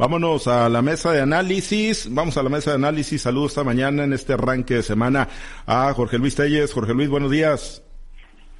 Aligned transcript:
Vámonos 0.00 0.48
a 0.48 0.70
la 0.70 0.80
mesa 0.80 1.12
de 1.12 1.20
análisis. 1.20 2.08
Vamos 2.10 2.34
a 2.38 2.42
la 2.42 2.48
mesa 2.48 2.70
de 2.70 2.76
análisis. 2.76 3.20
Saludos 3.20 3.50
esta 3.50 3.64
mañana 3.64 4.04
en 4.04 4.14
este 4.14 4.32
arranque 4.32 4.76
de 4.76 4.82
semana 4.82 5.28
a 5.66 5.92
Jorge 5.92 6.16
Luis 6.16 6.34
Telles. 6.34 6.72
Jorge 6.72 6.94
Luis, 6.94 7.10
buenos 7.10 7.30
días. 7.30 7.82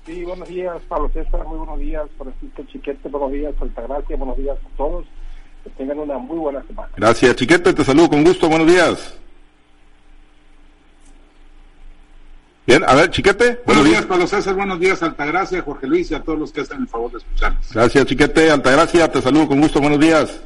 Sí, 0.04 0.22
buenos 0.22 0.46
días, 0.46 0.76
Pablo 0.87 1.08
César. 1.14 1.42
Muy 1.46 1.56
buenos 1.56 1.79
días, 1.79 2.03
Francisco 2.18 2.62
Chiquete. 2.71 3.08
Buenos 3.08 3.32
días, 3.32 3.54
Altagracia. 3.58 4.18
Buenos 4.18 4.37
días 4.37 4.58
a 4.58 4.76
todos. 4.76 5.06
Que 5.64 5.71
tengan 5.71 6.00
una 6.00 6.18
muy 6.18 6.37
buena 6.37 6.62
semana. 6.64 6.90
Gracias, 6.95 7.34
Chiquete. 7.37 7.72
Te 7.72 7.84
saludo 7.86 8.11
con 8.11 8.22
gusto. 8.22 8.46
Buenos 8.46 8.66
días. 8.66 9.18
Bien, 12.66 12.84
a 12.86 12.95
ver, 12.95 13.11
Chiquete. 13.12 13.61
Buenos 13.64 13.86
días, 13.86 14.04
Pablo 14.04 14.27
César. 14.27 14.54
Buenos 14.54 14.79
días, 14.79 15.02
Altagracia, 15.02 15.62
Jorge 15.62 15.86
Luis 15.86 16.11
y 16.11 16.14
a 16.14 16.22
todos 16.22 16.38
los 16.38 16.52
que 16.52 16.61
hacen 16.61 16.82
el 16.82 16.88
favor 16.88 17.12
de 17.12 17.16
escucharnos. 17.16 17.72
Gracias, 17.72 18.04
Chiquete. 18.04 18.50
Altagracia, 18.50 19.11
te 19.11 19.22
saludo 19.22 19.48
con 19.48 19.59
gusto. 19.59 19.80
Buenos 19.80 20.00
días. 20.00 20.43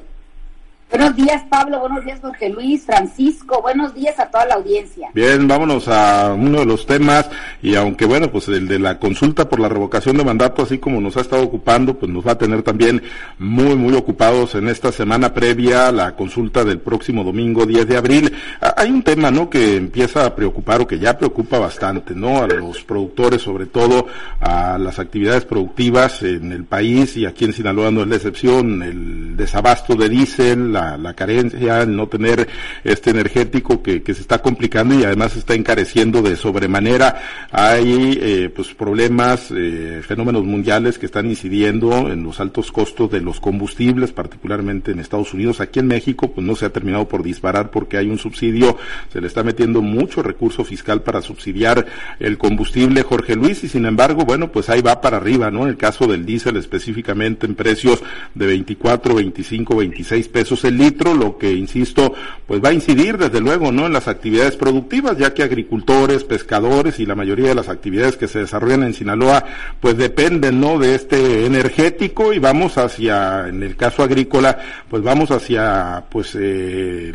Buenos 0.91 1.17
días, 1.17 1.43
Pablo. 1.49 1.81
Buenos 1.81 2.05
días, 2.05 2.21
Jorge 2.21 2.51
Luis, 2.51 2.85
Francisco. 2.85 3.61
Buenos 3.63 3.95
días 3.95 4.19
a 4.19 4.27
toda 4.27 4.47
la 4.47 4.55
audiencia. 4.55 5.09
Bien, 5.15 5.49
vámonos 5.49 5.89
a 5.89 6.35
uno 6.35 6.61
de 6.61 6.67
los 6.67 6.87
temas 6.87 7.29
y 7.63 7.75
aunque 7.75 8.05
bueno, 8.05 8.31
pues 8.31 8.47
el 8.49 8.69
de 8.69 8.79
la 8.79 8.99
consulta 8.99 9.49
por 9.49 9.59
la 9.59 9.69
revocación 9.69 10.17
de 10.17 10.25
mandato, 10.25 10.63
así 10.63 10.79
como 10.79 11.01
nos 11.01 11.17
ha 11.17 11.23
estado 11.23 11.43
ocupando, 11.43 11.99
pues 11.99 12.13
nos 12.13 12.27
va 12.27 12.33
a 12.33 12.39
tener 12.39 12.63
también 12.63 13.03
muy, 13.39 13.75
muy 13.75 13.95
ocupados 13.95 14.55
en 14.55 14.69
esta 14.69 14.93
semana 14.93 15.35
previa 15.35 15.91
la 15.91 16.15
consulta 16.15 16.65
del 16.65 16.79
próximo 16.79 17.25
domingo 17.25 17.67
10 17.67 17.89
de 17.89 17.97
abril. 17.97 18.33
Ah, 18.61 18.75
hay 18.77 18.91
un 18.91 19.03
tema, 19.03 19.31
¿no? 19.31 19.51
Que 19.51 19.77
empieza 19.77 20.27
a 20.27 20.35
preocupar 20.35 20.83
o 20.83 20.87
que 20.87 20.99
ya 20.99 21.19
preocupa 21.19 21.59
bastante, 21.59 22.15
¿no? 22.15 22.43
A 22.43 22.47
los 22.47 22.85
productores, 22.85 23.43
sobre 23.43 23.67
todo 23.67 24.07
a 24.41 24.79
las 24.79 24.99
actividades 24.99 25.45
productivas 25.45 26.23
en 26.23 26.53
el 26.53 26.65
país 26.65 27.17
y 27.17 27.27
aquí 27.27 27.45
en 27.45 27.53
Sinaloa 27.53 27.91
no 27.91 28.03
es 28.03 28.09
la 28.09 28.17
excepción, 28.17 28.83
el 28.83 29.37
desabasto 29.37 29.95
de 29.95 30.09
diésel, 30.09 30.74
la 30.75 31.15
carencia, 31.15 31.83
el 31.83 31.95
no 31.95 32.09
tener 32.09 32.49
este 32.83 33.11
energético 33.11 33.83
que, 33.83 34.03
se 34.05 34.21
está 34.21 34.41
complicando 34.41 34.95
y 34.95 35.05
además 35.05 35.37
está 35.37 35.55
encareciendo 35.55 36.23
de 36.23 36.37
sobremanera. 36.37 37.21
Hay 37.51 38.19
eh, 38.21 38.51
pues 38.55 38.75
problemas, 38.75 39.51
eh, 39.51 40.03
fenómenos 40.07 40.45
mundiales 40.45 40.99
que 40.99 41.07
están 41.07 41.27
incidiendo 41.27 42.11
en 42.11 42.23
los 42.23 42.41
altos 42.41 42.71
costos 42.71 43.11
de 43.11 43.21
los 43.21 43.41
combustibles, 43.41 44.13
particularmente 44.13 44.93
en 44.93 45.01
Estados 45.01 45.35
Unidos. 45.35 45.61
Aquí 45.61 45.81
en 45.81 45.87
México 45.87 46.33
pues 46.33 46.47
no 46.47 46.55
se 46.55 46.67
ha 46.67 46.71
terminado 46.71 47.09
por 47.09 47.23
disparar 47.23 47.71
porque 47.71 47.97
hay 47.97 48.09
un 48.09 48.19
subsidio, 48.19 48.77
se 49.13 49.21
le 49.21 49.27
está 49.27 49.43
metiendo 49.43 49.83
mucho 49.83 50.23
recurso 50.23 50.65
fiscal 50.65 51.03
para 51.03 51.23
subsidiar 51.23 51.87
el 52.21 52.39
combustible, 52.39 53.03
Jorge 53.03 53.37
Luis, 53.37 53.65
y 53.65 53.69
sin 53.69 53.87
embargo, 53.87 54.25
bueno, 54.25 54.53
pues 54.53 54.69
ahí 54.69 54.83
va 54.83 55.01
para 55.01 55.17
arriba, 55.17 55.51
¿no? 55.51 55.65
En 55.65 55.71
el 55.71 55.77
caso 55.77 56.07
del 56.07 56.25
diésel 56.25 56.57
específicamente 56.57 57.47
en 57.47 57.55
precios 57.55 58.03
de 58.35 58.47
24, 58.47 59.15
25, 59.15 59.77
26 59.77 60.29
pesos 60.29 60.64
el 60.65 60.79
litro, 60.79 61.15
lo 61.15 61.39
que, 61.39 61.53
insisto, 61.53 62.15
pues 62.47 62.63
va 62.63 62.69
a 62.69 62.73
incidir 62.73 63.17
desde 63.17 63.41
luego, 63.41 63.73
¿no? 63.73 63.87
En 63.87 63.93
las 63.93 64.07
actividades 64.07 64.57
productivas, 64.57 65.17
ya 65.17 65.33
que 65.33 65.43
agricultores, 65.43 66.25
pescadores 66.25 67.01
y 67.01 67.07
la 67.07 67.15
mayoría 67.15 67.49
de 67.49 67.55
las 67.55 67.69
actividades 67.69 68.17
que 68.17 68.29
se 68.29 68.41
desarrollan 68.41 68.83
en 68.83 68.95
Sinaloa, 68.95 69.45
pues 69.81 69.97
dependen, 69.97 70.61
¿no? 70.61 70.79
De 70.79 70.95
este 70.95 71.47
energético 71.47 72.33
y 72.33 72.39
vamos 72.39 72.77
hacia, 72.77 73.49
en 73.49 73.63
el 73.63 73.77
caso 73.77 74.03
agrícola, 74.03 74.59
pues 74.91 75.03
vamos 75.03 75.31
hacia, 75.31 76.05
pues, 76.11 76.37
eh, 76.39 77.13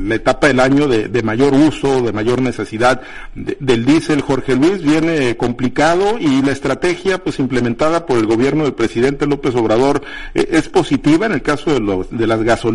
la 0.00 0.14
etapa 0.14 0.46
del 0.46 0.60
año 0.60 0.88
de, 0.88 1.22
mayor 1.22 1.52
uso, 1.54 2.02
de 2.02 2.12
mayor 2.12 2.40
necesidad 2.40 3.02
del 3.34 3.84
diésel. 3.84 4.22
Jorge 4.22 4.56
Luis 4.56 4.82
viene 4.82 5.36
complicado 5.36 6.18
y 6.18 6.42
la 6.42 6.52
estrategia, 6.52 7.18
pues, 7.18 7.38
implementada 7.38 8.06
por 8.06 8.18
el 8.18 8.26
gobierno 8.26 8.64
del 8.64 8.74
presidente 8.74 9.26
López 9.26 9.54
Obrador 9.54 10.02
eh, 10.34 10.48
es 10.52 10.68
positiva 10.68 11.26
en 11.26 11.32
el 11.32 11.42
caso 11.42 11.78
de, 11.78 12.06
de 12.10 12.26
las 12.26 12.42
gasolinas 12.42 12.73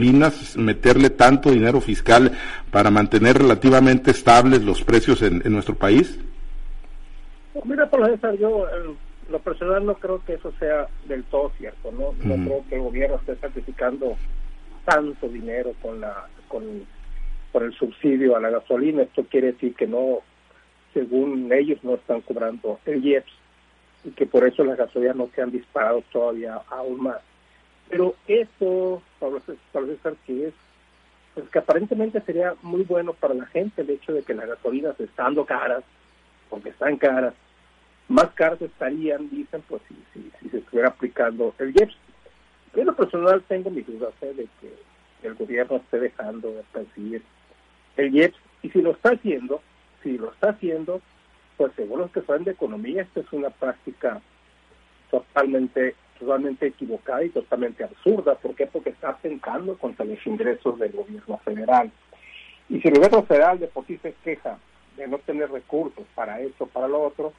meterle 0.58 1.09
tanto 1.09 1.52
dinero 1.52 1.81
fiscal 1.81 2.31
para 2.72 2.89
mantener 2.89 3.38
relativamente 3.38 4.11
estables 4.11 4.64
los 4.64 4.83
precios 4.83 5.22
en, 5.22 5.41
nuestro 5.52 5.75
país? 5.75 6.19
Pues 7.53 7.66
mira, 7.66 7.89
por 7.89 8.06
César, 8.06 8.35
yo 8.38 8.66
lo 9.29 9.40
personal 9.40 9.85
no 9.85 9.96
creo 9.96 10.24
que 10.25 10.34
eso 10.34 10.51
sea 10.59 10.88
del 11.07 11.24
todo 11.25 11.51
cierto, 11.57 11.91
¿no? 11.91 12.13
No 12.24 12.44
creo 12.44 12.66
que 12.69 12.75
el 12.75 12.81
gobierno 12.81 13.18
esté 13.18 13.35
sacrificando 13.35 14.18
tanto 14.85 15.28
dinero 15.28 15.74
con 15.81 16.01
la 16.01 16.28
con, 16.47 16.63
con 17.51 17.63
el 17.63 17.74
subsidio 17.74 18.35
a 18.35 18.40
la 18.40 18.50
gasolina. 18.50 19.03
Esto 19.03 19.24
quiere 19.24 19.53
decir 19.53 19.75
que 19.75 19.88
no, 19.88 20.19
según 20.94 21.51
ellos, 21.53 21.84
no 21.84 21.95
están 21.95 22.22
cobrando 22.22 22.79
el 22.85 23.06
IEPS 23.06 23.31
y 24.03 24.12
que 24.12 24.25
por 24.25 24.47
eso 24.47 24.63
las 24.63 24.78
gasolinas 24.78 25.16
no 25.16 25.29
se 25.34 25.41
han 25.41 25.51
disparado 25.51 26.03
todavía 26.12 26.62
aún 26.69 27.03
más. 27.03 27.22
Pero 27.89 28.16
eso, 28.27 29.01
Pablo 29.19 29.41
César, 29.41 30.16
que 30.25 30.47
es, 30.47 30.53
pues 31.33 31.50
que 31.50 31.59
aparentemente 31.59 32.22
sería 32.22 32.55
muy 32.61 32.83
bueno 32.83 33.13
para 33.13 33.33
la 33.33 33.45
gente 33.47 33.81
el 33.81 33.89
hecho 33.89 34.13
de 34.13 34.23
que 34.23 34.33
las 34.33 34.47
gasolinas 34.47 35.00
estando 35.00 35.45
caras, 35.45 35.83
porque 36.50 36.69
están 36.69 36.97
caras, 36.97 37.33
más 38.07 38.29
caras 38.31 38.61
estarían, 38.61 39.29
dicen, 39.29 39.63
pues 39.67 39.81
si, 39.88 39.95
si, 40.13 40.31
si 40.39 40.50
se 40.50 40.57
estuviera 40.59 40.89
aplicando 40.89 41.53
el 41.59 41.69
IEPS. 41.69 41.95
Yo 42.75 42.81
en 42.81 42.88
lo 42.88 42.95
personal 42.95 43.44
tengo 43.47 43.72
mis 43.72 43.88
dudas 43.88 44.13
¿eh? 44.21 44.33
de 44.35 44.47
que 44.61 45.27
el 45.27 45.33
gobierno 45.33 45.77
esté 45.77 46.00
dejando 46.00 46.51
de 46.51 46.63
percibir 46.71 47.23
el 47.97 48.16
IEPS, 48.16 48.38
y 48.61 48.69
si 48.69 48.81
lo 48.81 48.91
está 48.91 49.11
haciendo, 49.11 49.61
si 50.03 50.17
lo 50.17 50.31
está 50.31 50.50
haciendo, 50.50 51.01
pues 51.57 51.71
según 51.75 52.00
los 52.00 52.11
que 52.11 52.21
saben 52.21 52.44
de 52.44 52.51
economía, 52.51 53.01
esta 53.01 53.21
es 53.21 53.31
una 53.31 53.50
práctica 53.50 54.21
totalmente 55.09 55.95
totalmente 56.19 56.68
equivocada 56.68 57.24
y 57.24 57.30
totalmente 57.30 57.84
absurda. 57.84 58.35
¿Por 58.35 58.56
qué? 58.56 58.68
Porque 58.68 58.90
está 58.90 59.09
atentando 59.09 59.78
contra 59.78 60.06
los 60.06 60.25
ingresos 60.28 60.78
del 60.78 60.91
gobierno 60.91 61.38
federal. 61.40 61.91
Y 62.69 62.80
si 62.81 62.88
el 62.88 62.96
gobierno 62.96 63.24
federal 63.24 63.59
de 63.59 63.68
por 63.68 63.85
sí 63.88 63.97
se 63.97 64.13
queja 64.24 64.57
de 64.97 65.07
no 65.07 65.18
tener 65.19 65.50
recursos 65.50 66.06
para 66.13 66.40
esto, 66.41 66.68
para 66.68 66.88
lo 66.88 67.02
otro, 67.02 67.34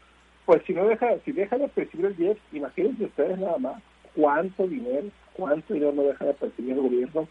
pues 0.47 0.63
si 0.67 0.73
no 0.73 0.87
deja, 0.87 1.19
si 1.25 1.33
deja 1.33 1.59
de 1.59 1.69
percibir 1.69 2.07
el 2.07 2.19
IEPS, 2.19 2.41
imagínense 2.53 3.05
ustedes 3.05 3.39
nada 3.39 3.59
más 3.59 3.83
cuánto 4.15 4.67
dinero, 4.67 5.09
cuánto 5.35 5.75
dinero 5.75 5.93
no 5.93 6.03
deja 6.03 6.25
de 6.25 6.35
percibir 6.35 6.73
el 6.73 6.81
gobierno 6.81 7.29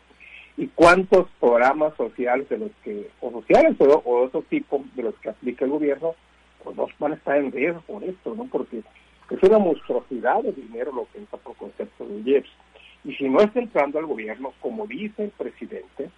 y 0.56 0.68
cuántos 0.68 1.28
programas 1.40 1.96
sociales 1.96 2.48
de 2.50 2.58
los 2.58 2.72
que, 2.84 3.10
o 3.22 3.32
sociales 3.32 3.76
o, 3.80 3.86
o 3.86 4.24
otro 4.24 4.44
tipo 4.44 4.84
de 4.96 5.04
los 5.04 5.16
que 5.16 5.30
aplica 5.30 5.66
el 5.66 5.72
gobierno, 5.72 6.16
pues 6.64 6.76
no 6.78 6.88
van 7.00 7.14
a 7.14 7.16
estar 7.16 7.38
en 7.38 7.52
riesgo 7.52 7.82
por 7.82 8.04
esto, 8.04 8.36
¿no? 8.36 8.46
Porque 8.46 8.84
es 9.30 9.44
una 9.44 9.60
monstruosidad 9.60 10.42
de 10.42 10.52
dinero 10.52 10.92
lo 10.92 11.08
que 11.12 11.20
entra 11.20 11.38
por 11.38 11.56
concepto 11.56 12.06
de 12.06 12.20
IEPS. 12.22 12.50
Y 13.06 13.14
si 13.14 13.30
no 13.30 13.40
está 13.40 13.60
entrando 13.60 14.00
al 14.00 14.06
gobierno, 14.06 14.54
como 14.60 14.88
dice 14.88 15.26
el 15.26 15.30
presidente, 15.30 16.10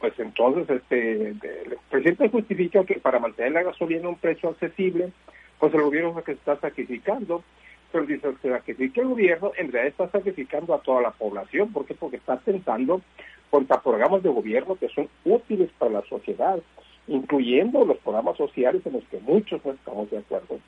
pues 0.00 0.18
entonces 0.18 0.68
este 0.70 1.28
el 1.28 1.78
presidente 1.90 2.28
justifica 2.28 2.84
que 2.84 2.94
para 2.94 3.18
mantener 3.18 3.52
la 3.52 3.62
gasolina 3.64 4.06
a 4.06 4.10
un 4.10 4.16
precio 4.16 4.48
accesible, 4.48 5.12
pues 5.58 5.74
el 5.74 5.82
gobierno 5.82 6.10
es 6.10 6.16
el 6.18 6.24
que 6.24 6.32
está 6.32 6.58
sacrificando, 6.58 7.42
pero 7.90 8.06
dice 8.06 8.28
que 8.40 8.50
sacrifica 8.50 9.00
el 9.00 9.08
gobierno, 9.08 9.52
en 9.56 9.70
realidad 9.70 9.86
está 9.86 10.18
sacrificando 10.18 10.74
a 10.74 10.80
toda 10.80 11.02
la 11.02 11.10
población. 11.10 11.72
¿Por 11.72 11.84
qué? 11.84 11.94
Porque 11.94 12.16
está 12.16 12.34
atentando 12.34 13.02
contra 13.50 13.82
programas 13.82 14.22
de 14.22 14.30
gobierno 14.30 14.76
que 14.76 14.88
son 14.88 15.08
útiles 15.24 15.70
para 15.78 15.92
la 15.92 16.02
sociedad, 16.02 16.58
incluyendo 17.06 17.84
los 17.84 17.98
programas 17.98 18.36
sociales 18.38 18.82
en 18.86 18.94
los 18.94 19.04
que 19.04 19.20
muchos 19.20 19.64
no 19.64 19.72
estamos 19.72 20.10
de 20.10 20.18
acuerdo 20.18 20.58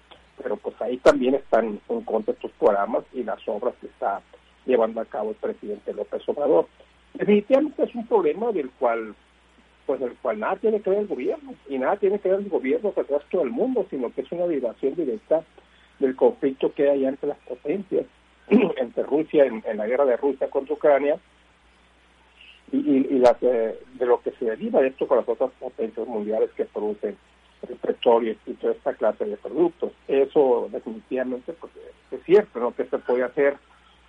pero 0.43 0.57
pues 0.57 0.81
ahí 0.81 0.97
también 0.99 1.35
están 1.35 1.81
en 1.89 2.01
contra 2.03 2.35
estos 2.35 2.51
programas 2.53 3.05
y 3.13 3.23
las 3.23 3.41
obras 3.47 3.75
que 3.81 3.87
está 3.87 4.21
llevando 4.67 5.01
a 5.01 5.05
cabo 5.05 5.31
el 5.31 5.37
presidente 5.37 5.93
López 5.93 6.23
Obrador. 6.29 6.67
Definitivamente 7.15 7.85
es 7.85 7.95
un 7.95 8.07
problema 8.07 8.51
del 8.53 8.71
cual 8.71 9.15
pues 9.87 10.01
el 10.01 10.15
cual 10.17 10.41
nada 10.41 10.57
tiene 10.57 10.81
que 10.81 10.91
ver 10.91 11.01
el 11.01 11.07
gobierno 11.07 11.55
y 11.69 11.79
nada 11.79 11.97
tiene 11.97 12.19
que 12.19 12.31
ver 12.31 12.41
el 12.41 12.49
gobierno 12.49 12.93
con 12.93 13.05
el 13.05 13.19
resto 13.19 13.39
del 13.39 13.51
mundo, 13.51 13.87
sino 13.91 14.13
que 14.13 14.23
es 14.23 14.33
una 14.33 14.47
violación 14.47 14.95
directa 14.95 15.45
del 15.99 16.17
conflicto 16.17 16.73
que 16.73 16.89
hay 16.89 17.05
entre 17.05 17.29
las 17.29 17.39
potencias, 17.39 18.07
entre 18.49 19.03
Rusia, 19.03 19.45
en, 19.45 19.77
la 19.77 19.87
guerra 19.87 20.07
de 20.07 20.17
Rusia 20.17 20.49
contra 20.49 20.75
Ucrania, 20.75 21.19
y, 22.73 22.79
y, 22.79 23.19
las, 23.19 23.39
de 23.41 23.77
lo 24.01 24.21
que 24.21 24.33
se 24.33 24.47
deriva 24.47 24.81
de 24.81 24.89
esto 24.89 25.07
con 25.07 25.19
las 25.19 25.29
otras 25.29 25.51
potencias 25.61 26.09
mundiales 26.09 26.51
que 26.57 26.65
producen 26.65 27.17
el 27.71 27.77
petróleo 27.77 28.37
y 28.47 28.53
toda 28.55 28.73
esta 28.73 28.95
clase 28.95 29.25
de 29.25 29.37
productos. 29.37 29.93
Eso 30.09 30.69
definitivamente 30.71 31.53
pues, 31.53 31.73
es 32.11 32.23
cierto, 32.25 32.61
¿no? 32.61 32.75
Que 32.75 32.85
se 32.85 32.99
puede 32.99 33.25
hacer 33.25 33.57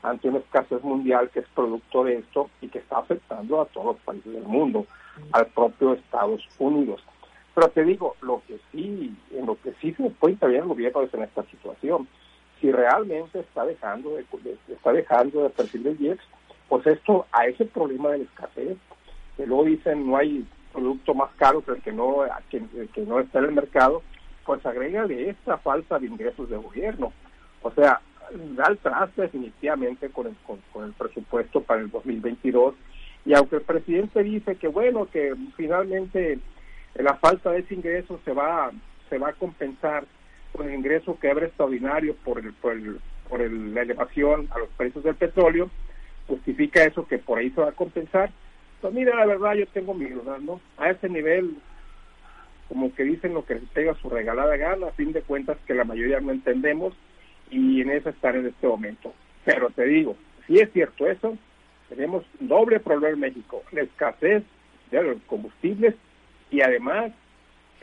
ante 0.04 0.30
una 0.30 0.40
escasez 0.40 0.84
mundial 0.84 1.30
que 1.32 1.40
es 1.40 1.48
producto 1.56 2.04
de 2.04 2.18
esto 2.18 2.50
y 2.62 2.68
que 2.68 2.80
está 2.80 3.00
afectando 3.00 3.62
a 3.62 3.66
todos 3.66 3.88
los 3.88 3.98
países 3.98 4.32
del 4.32 4.44
mundo, 4.44 4.86
al 5.32 5.48
propio 5.48 5.94
Estados 5.94 6.48
Unidos. 6.60 7.02
Pero 7.56 7.70
te 7.70 7.84
digo, 7.84 8.16
lo 8.22 8.42
que 8.48 8.60
sí, 8.72 9.16
lo 9.32 9.60
que 9.62 9.74
sí 9.82 9.94
se 9.94 10.10
puede 10.10 10.34
intervenir 10.34 10.64
el 10.64 10.68
gobierno 10.68 11.02
es 11.02 11.14
en 11.14 11.24
esta 11.24 11.44
situación. 11.44 12.08
Si 12.60 12.72
realmente 12.72 13.40
está 13.40 13.66
dejando 13.66 14.16
de, 14.16 14.26
está 14.68 14.92
dejando 14.92 15.44
de 15.44 15.50
percibir 15.50 15.88
el 15.88 16.02
IEX, 16.02 16.24
pues 16.70 16.86
esto 16.86 17.26
a 17.32 17.48
ese 17.48 17.66
problema 17.66 18.12
de 18.12 18.20
la 18.20 18.24
escasez, 18.26 18.78
que 19.38 19.46
luego 19.46 19.64
dicen 19.66 20.08
no 20.08 20.18
hay 20.18 20.46
producto 20.76 21.14
más 21.14 21.32
caro 21.38 21.64
que 21.64 21.72
el 21.72 21.82
que 21.82 21.92
no, 21.92 22.24
que, 22.50 23.02
no 23.02 23.20
está 23.20 23.40
en 23.40 23.46
el 23.46 23.52
mercado, 23.54 24.04
pues 24.46 24.66
agrégale 24.66 25.30
esta 25.30 25.58
falta 25.58 25.98
de 25.98 26.08
ingresos 26.08 26.50
de 26.50 26.58
gobierno. 26.58 27.14
O 27.62 27.72
sea, 27.72 28.02
da 28.56 28.66
el 28.70 28.78
traste 28.80 29.24
definitivamente 29.24 30.10
con 30.10 30.28
el, 30.28 30.36
con, 30.72 30.84
el 30.84 30.94
presupuesto 30.94 31.62
para 31.62 31.82
el 31.82 31.92
2022 31.92 32.74
Y 33.26 33.34
aunque 33.34 33.58
el 33.58 33.62
presidente 33.62 34.24
dice 34.24 34.56
que 34.56 34.68
bueno, 34.68 35.08
que 35.12 35.34
finalmente 35.56 36.40
la 36.96 37.16
falta 37.16 37.52
de 37.52 37.60
ese 37.60 37.76
ingreso 37.76 38.20
se 38.26 38.34
va, 38.34 38.72
se 39.10 39.18
va 39.18 39.30
a 39.30 39.34
compensar 39.34 40.06
con 40.54 40.68
el 40.68 40.76
ingreso 40.76 41.18
que 41.20 41.30
habrá 41.30 41.48
extraordinario 41.48 42.16
por, 42.24 42.40
el, 42.40 42.54
por, 42.54 42.74
el, 42.74 43.00
por 43.30 43.40
la 43.40 43.82
elevación 43.82 44.48
a 44.52 44.60
los 44.60 44.70
precios 44.70 45.04
del 45.04 45.16
petróleo, 45.16 45.70
justifica 46.28 46.84
eso 46.84 47.06
que 47.06 47.18
por 47.18 47.40
ahí 47.40 47.50
se 47.52 47.62
va 47.62 47.70
a 47.70 47.74
compensar. 47.74 48.32
Pues 48.86 48.94
mira, 48.94 49.16
la 49.16 49.26
verdad 49.26 49.56
yo 49.56 49.66
tengo 49.66 49.96
mi 49.96 50.06
duda, 50.06 50.38
¿no? 50.38 50.62
A 50.78 50.92
ese 50.92 51.10
nivel, 51.10 51.56
como 52.70 52.94
que 52.94 53.04
dicen 53.04 53.34
lo 53.34 53.44
que 53.44 53.56
les 53.56 53.64
pega 53.70 53.96
su 53.96 54.12
regalada 54.12 54.56
gana, 54.58 54.86
a 54.86 54.92
fin 54.92 55.12
de 55.12 55.24
cuentas 55.24 55.58
que 55.66 55.74
la 55.74 55.86
mayoría 55.86 56.20
no 56.20 56.32
entendemos 56.32 56.94
y 57.50 57.82
en 57.82 57.90
eso 57.90 58.10
estar 58.10 58.36
en 58.36 58.46
este 58.46 58.68
momento. 58.68 59.12
Pero 59.44 59.72
te 59.72 59.86
digo, 59.86 60.16
si 60.46 60.60
es 60.60 60.72
cierto 60.72 61.08
eso, 61.08 61.36
tenemos 61.90 62.26
doble 62.40 62.80
problema 62.80 63.16
en 63.16 63.22
México, 63.22 63.64
la 63.72 63.82
escasez 63.82 64.44
de 64.92 65.02
los 65.02 65.18
combustibles 65.24 65.96
y 66.52 66.62
además 66.62 67.12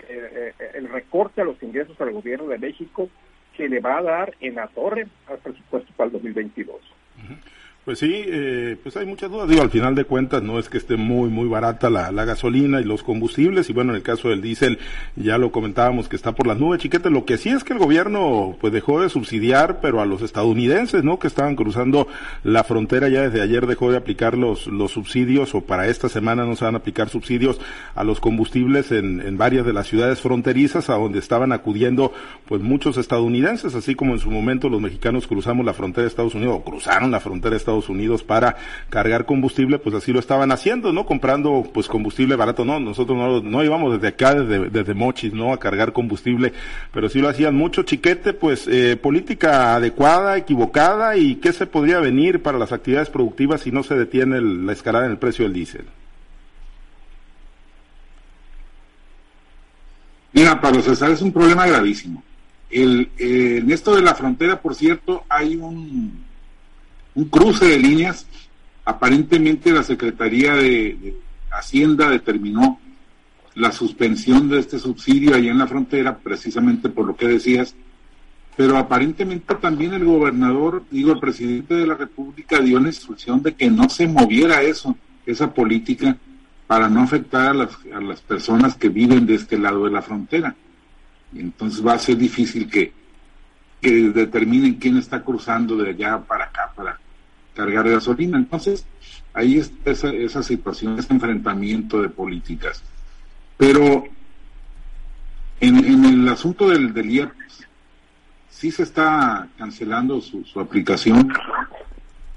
eh, 0.09 0.55
eh, 0.57 0.71
el 0.75 0.89
recorte 0.89 1.41
a 1.41 1.45
los 1.45 1.61
ingresos 1.65 2.01
al 2.01 2.13
gobierno 2.13 2.47
de 2.47 2.59
México 2.59 3.09
que 3.57 3.69
le 3.69 3.81
va 3.81 3.99
a 3.99 4.03
dar 4.03 4.37
en 4.39 4.55
la 4.55 4.69
torre 4.69 5.09
al 5.27 5.39
presupuesto 5.39 5.93
para 5.97 6.07
el 6.07 6.13
2022. 6.13 6.81
Pues 7.85 7.99
sí, 7.99 8.13
eh, 8.15 8.77
pues 8.81 8.97
hay 8.97 9.07
muchas 9.07 9.29
dudas. 9.29 9.49
Digo, 9.49 9.61
al 9.61 9.71
final 9.71 9.97
de 9.97 10.05
cuentas 10.05 10.41
no 10.41 10.61
es 10.61 10.69
que 10.69 10.79
esté 10.79 10.97
muy, 10.97 11.29
muy 11.31 11.49
barata 11.49 11.91
la, 11.91 12.13
la, 12.13 12.25
gasolina 12.25 12.81
y 12.81 12.85
los 12.85 13.03
combustibles. 13.03 13.69
Y 13.71 13.73
bueno, 13.73 13.91
en 13.91 13.97
el 13.97 14.05
caso 14.05 14.29
del 14.29 14.41
diésel 14.41 14.79
ya 15.17 15.37
lo 15.37 15.51
comentábamos 15.51 16.09
que 16.09 16.15
está 16.15 16.31
por 16.31 16.47
las 16.47 16.61
nubes, 16.61 16.81
chiquete. 16.81 17.11
Lo 17.11 17.25
que 17.25 17.39
sí 17.39 17.49
es 17.49 17.65
que 17.65 17.73
el 17.73 17.81
gobierno 17.81 18.57
pues 18.61 18.73
dejó 18.73 19.03
de 19.03 19.09
subsidiar, 19.09 19.81
pero 19.81 20.01
a 20.01 20.07
los 20.07 20.23
estadounidenses, 20.23 21.03
¿no? 21.03 21.19
Que 21.19 21.27
estaban 21.27 21.57
cruzando 21.57 22.07
la 22.45 22.63
frontera 22.63 23.09
ya 23.09 23.23
desde 23.23 23.43
ayer 23.43 23.67
dejó 23.67 23.91
de 23.91 23.97
aplicar 23.97 24.39
los, 24.39 24.69
los 24.69 24.93
subsidios 24.93 25.53
o 25.57 25.63
para 25.63 25.89
esta 25.89 26.09
semana 26.09 26.47
no 26.47 26.55
se 26.55 26.65
van 26.65 26.77
a 26.77 26.79
aplicar 26.79 27.09
subsidios 27.09 27.61
a 27.97 28.05
los 28.05 28.21
combustibles 28.21 28.93
en, 28.93 29.21
en 29.21 29.37
varias 29.37 29.67
de 29.67 29.73
las 29.73 29.89
ciudades 29.89 30.21
fronterizas 30.21 30.89
a 30.89 30.95
donde 30.95 31.19
estaban 31.19 31.51
acudiendo 31.51 32.13
pues 32.47 32.63
muchos 32.63 32.97
estadounidenses, 32.97 33.75
así 33.75 33.97
como 33.97 34.13
en 34.13 34.21
su 34.21 34.31
momento 34.31 34.69
los 34.69 34.81
mexicanos 34.81 35.27
cruzamos 35.27 35.67
la 35.67 35.75
frontera 35.75 36.03
de 36.03 36.11
Estados 36.11 36.37
Unidos 36.37 36.59
o 36.59 36.65
cruzaron 36.65 37.11
la 37.11 37.19
frontera 37.19 37.51
de 37.51 37.57
Estados 37.57 37.72
Estados 37.73 37.89
Unidos 37.89 38.23
para 38.23 38.57
cargar 38.91 39.25
combustible, 39.25 39.79
pues 39.79 39.95
así 39.95 40.13
lo 40.13 40.21
estaban 40.21 40.53
haciendo, 40.53 40.93
¿no? 40.93 41.07
Comprando 41.07 41.69
pues 41.73 41.89
combustible 41.89 42.37
barato, 42.37 42.65
no, 42.65 42.79
nosotros 42.79 43.17
no, 43.17 43.41
no 43.41 43.65
íbamos 43.65 43.95
desde 43.95 44.09
acá, 44.09 44.35
desde, 44.35 44.69
desde 44.69 44.95
Mochis, 44.95 45.33
¿no? 45.33 45.53
A 45.53 45.59
cargar 45.59 45.93
combustible, 45.93 46.53
pero 46.93 47.09
sí 47.09 47.21
lo 47.21 47.29
hacían 47.29 47.55
mucho 47.55 47.83
chiquete, 47.83 48.35
pues 48.35 48.69
eh, 48.69 48.97
política 48.97 49.75
adecuada, 49.75 50.37
equivocada 50.37 51.17
y 51.17 51.37
qué 51.37 51.53
se 51.53 51.67
podría 51.67 52.01
venir 52.01 52.43
para 52.43 52.59
las 52.59 52.73
actividades 52.73 53.11
productivas 53.11 53.63
si 53.63 53.71
no 53.71 53.83
se 53.83 53.95
detiene 53.97 54.41
la 54.41 54.73
escalada 54.73 55.07
en 55.07 55.13
el 55.13 55.19
precio 55.19 55.45
del 55.45 55.55
diésel. 55.55 55.87
Mira, 60.35 60.61
Pablo 60.61 60.81
César, 60.83 61.11
es 61.11 61.23
un 61.23 61.33
problema 61.33 61.67
gravísimo. 61.67 62.23
El, 62.71 63.11
eh, 63.19 63.59
en 63.63 63.71
esto 63.71 63.95
de 63.95 64.03
la 64.03 64.15
frontera, 64.15 64.61
por 64.61 64.75
cierto, 64.75 65.25
hay 65.29 65.57
un 65.57 66.32
un 67.15 67.25
cruce 67.27 67.67
de 67.67 67.79
líneas. 67.79 68.27
Aparentemente 68.85 69.73
la 69.73 69.83
Secretaría 69.83 70.55
de, 70.55 71.17
Hacienda 71.53 72.09
determinó 72.09 72.81
la 73.55 73.73
suspensión 73.73 74.49
de 74.49 74.59
este 74.59 74.79
subsidio 74.79 75.35
allá 75.35 75.51
en 75.51 75.59
la 75.59 75.67
frontera, 75.67 76.17
precisamente 76.17 76.89
por 76.89 77.07
lo 77.07 77.15
que 77.15 77.29
decías, 77.29 77.75
pero 78.57 78.79
aparentemente 78.79 79.55
también 79.57 79.93
el 79.93 80.05
gobernador, 80.05 80.83
digo, 80.91 81.13
el 81.13 81.21
presidente 81.21 81.75
de 81.75 81.87
la 81.87 81.95
República 81.95 82.61
dio 82.61 82.81
la 82.81 82.89
instrucción 82.89 83.43
de 83.43 83.55
que 83.55 83.71
no 83.71 83.91
se 83.91 84.07
moviera 84.07 84.63
eso, 84.63 84.97
esa 85.27 85.53
política, 85.53 86.17
para 86.67 86.89
no 86.89 87.03
afectar 87.03 87.51
a 87.51 87.55
las, 87.55 87.79
a 87.95 88.01
las 88.01 88.23
personas 88.23 88.75
que 88.75 88.89
viven 88.89 89.27
de 89.27 89.35
este 89.35 89.59
lado 89.59 89.85
de 89.85 89.91
la 89.91 90.01
frontera. 90.01 90.55
Y 91.35 91.41
entonces 91.41 91.87
va 91.87 91.95
a 91.95 91.99
ser 91.99 92.17
difícil 92.17 92.71
que, 92.71 92.93
que 93.81 93.91
determinen 94.09 94.75
quién 94.75 94.97
está 94.97 95.23
cruzando 95.23 95.77
de 95.77 95.91
allá 95.91 96.19
para 96.21 96.45
acá 96.45 96.73
para 96.75 96.99
cargar 97.55 97.89
gasolina. 97.89 98.39
Entonces, 98.39 98.87
ahí 99.35 99.59
está 99.59 99.91
esa, 99.91 100.11
esa 100.11 100.43
situación, 100.43 100.99
ese 100.99 101.13
enfrentamiento 101.13 102.01
de 102.01 102.09
políticas. 102.09 102.83
Pero 103.57 104.05
en, 105.61 105.85
en 105.85 106.05
el 106.05 106.29
asunto 106.29 106.69
del, 106.69 106.93
del 106.93 107.11
IEPS, 107.11 107.67
sí 108.63 108.71
se 108.71 108.85
está 108.85 109.49
cancelando 109.59 110.21
su, 110.21 110.45
aplicación. 110.61 111.33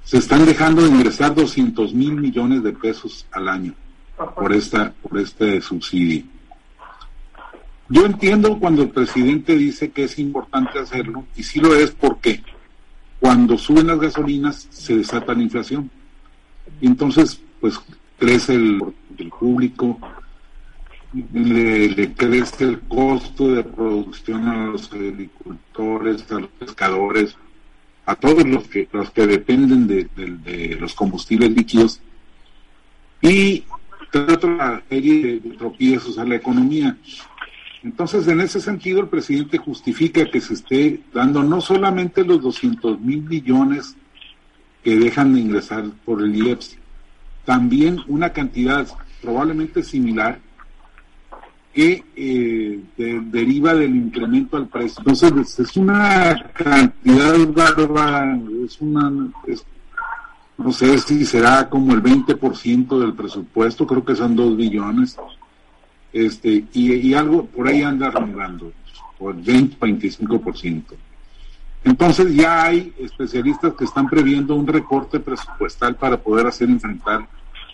Se 0.04 0.18
están 0.18 0.46
dejando 0.46 0.82
de 0.84 0.90
ingresar 0.90 1.36
200 1.36 1.94
mil 1.94 2.14
millones 2.16 2.64
de 2.64 2.74
pesos 2.74 3.28
al 3.32 3.48
año 3.48 3.74
por 4.36 4.54
esta 4.54 4.92
por 4.94 5.20
este 5.20 5.62
subsidio. 5.62 6.24
Yo 7.90 8.06
entiendo 8.06 8.58
cuando 8.60 8.82
el 8.82 8.90
presidente 8.90 9.56
dice 9.56 9.92
que 9.92 10.06
es 10.06 10.18
importante 10.18 10.80
hacerlo, 10.80 11.26
y 11.36 11.44
sí 11.44 11.60
lo 11.60 11.76
es 11.76 11.92
porque 11.92 12.44
cuando 13.26 13.58
suben 13.58 13.88
las 13.88 14.00
gasolinas 14.00 14.68
se 14.70 14.98
desata 14.98 15.34
la 15.34 15.42
inflación. 15.42 15.90
Entonces, 16.80 17.42
pues 17.60 17.74
crece 18.20 18.54
el, 18.54 18.80
público, 19.40 19.98
le, 21.34 22.14
crece 22.14 22.66
el 22.66 22.82
costo 22.82 23.48
de 23.48 23.64
producción 23.64 24.48
a 24.48 24.68
los 24.68 24.94
agricultores, 24.94 26.32
a 26.32 26.42
los 26.42 26.50
pescadores, 26.52 27.36
a 28.06 28.14
todos 28.14 28.46
los 28.46 28.68
que, 28.68 28.88
los 28.92 29.10
que 29.10 29.26
dependen 29.26 29.88
de, 29.88 30.08
de 30.16 30.78
los 30.80 30.94
combustibles 30.94 31.50
líquidos. 31.50 32.02
Y 33.24 33.64
otra 34.14 34.84
serie 34.88 35.40
de 35.40 35.50
tropiezos 35.58 36.20
a 36.20 36.26
la 36.26 36.36
economía. 36.36 36.96
Entonces, 37.86 38.28
en 38.28 38.42
ese 38.42 38.60
sentido, 38.60 39.00
el 39.00 39.10
presidente 39.10 39.60
justifica 39.60 40.26
que 40.26 40.42
se 40.42 40.56
esté 40.56 41.02
dando 41.14 41.44
no 41.44 41.62
solamente 41.62 42.26
los 42.26 42.42
200 42.42 43.00
mil 43.00 43.22
millones 43.22 43.96
que 44.84 44.98
dejan 44.98 45.36
de 45.36 45.42
ingresar 45.42 45.86
por 46.04 46.24
el 46.24 46.36
IEPS, 46.36 46.80
también 47.46 48.00
una 48.08 48.32
cantidad 48.34 48.88
probablemente 49.22 49.84
similar 49.84 50.40
que 51.76 52.04
eh, 52.16 52.80
deriva 52.98 53.76
del 53.76 53.96
incremento 53.96 54.58
al 54.58 54.68
precio. 54.68 55.04
Entonces, 55.06 55.60
es 55.60 55.78
una 55.78 56.44
cantidad 56.54 57.38
bárbara, 57.50 58.40
es 58.66 58.82
una, 58.82 59.12
no 60.58 60.72
sé 60.72 60.98
si 60.98 61.24
será 61.24 61.70
como 61.70 61.94
el 61.94 62.02
20% 62.02 63.00
del 63.00 63.14
presupuesto, 63.14 63.86
creo 63.86 64.04
que 64.04 64.16
son 64.16 64.36
2 64.36 64.58
billones 64.58 65.16
este, 66.16 66.64
y, 66.72 67.14
algo 67.14 67.46
por 67.46 67.68
ahí 67.68 67.82
anda 67.82 68.10
rondando, 68.10 68.72
por 69.18 69.36
20, 69.36 69.78
25%. 69.78 70.84
Entonces 71.84 72.34
ya 72.34 72.64
hay 72.64 72.94
especialistas 72.98 73.74
que 73.74 73.84
están 73.84 74.08
previendo 74.08 74.56
un 74.56 74.66
recorte 74.66 75.20
presupuestal 75.20 75.98
para 75.98 76.16
poder 76.16 76.48
hacer 76.48 76.70
enfrentar, 76.70 77.28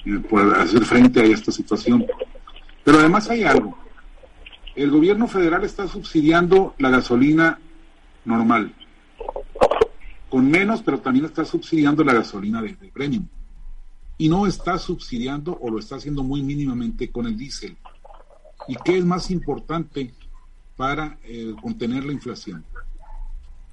eh, 0.05 0.19
hacer 0.57 0.83
frente 0.85 1.21
a 1.21 1.25
esta 1.25 1.51
situación. 1.51 2.03
Pero 2.83 2.97
además 2.97 3.29
hay 3.29 3.43
algo. 3.43 3.77
El 4.75 4.89
gobierno 4.89 5.27
federal 5.27 5.63
está 5.63 5.87
subsidiando 5.87 6.73
la 6.79 6.89
gasolina 6.89 7.59
normal, 8.25 8.73
con 10.29 10.49
menos, 10.49 10.81
pero 10.81 10.99
también 10.99 11.25
está 11.25 11.45
subsidiando 11.45 12.03
la 12.03 12.15
gasolina 12.15 12.59
de 12.59 12.73
premium. 12.91 13.27
Y 14.17 14.29
no 14.29 14.47
está 14.47 14.79
subsidiando 14.79 15.59
o 15.61 15.69
lo 15.69 15.77
está 15.77 15.97
haciendo 15.97 16.23
muy 16.23 16.41
mínimamente 16.41 17.11
con 17.11 17.27
el 17.27 17.37
diésel. 17.37 17.77
¿Y 18.67 18.75
qué 18.83 18.97
es 18.97 19.05
más 19.05 19.31
importante 19.31 20.13
para 20.75 21.19
eh, 21.23 21.53
contener 21.61 22.05
la 22.05 22.13
inflación? 22.13 22.63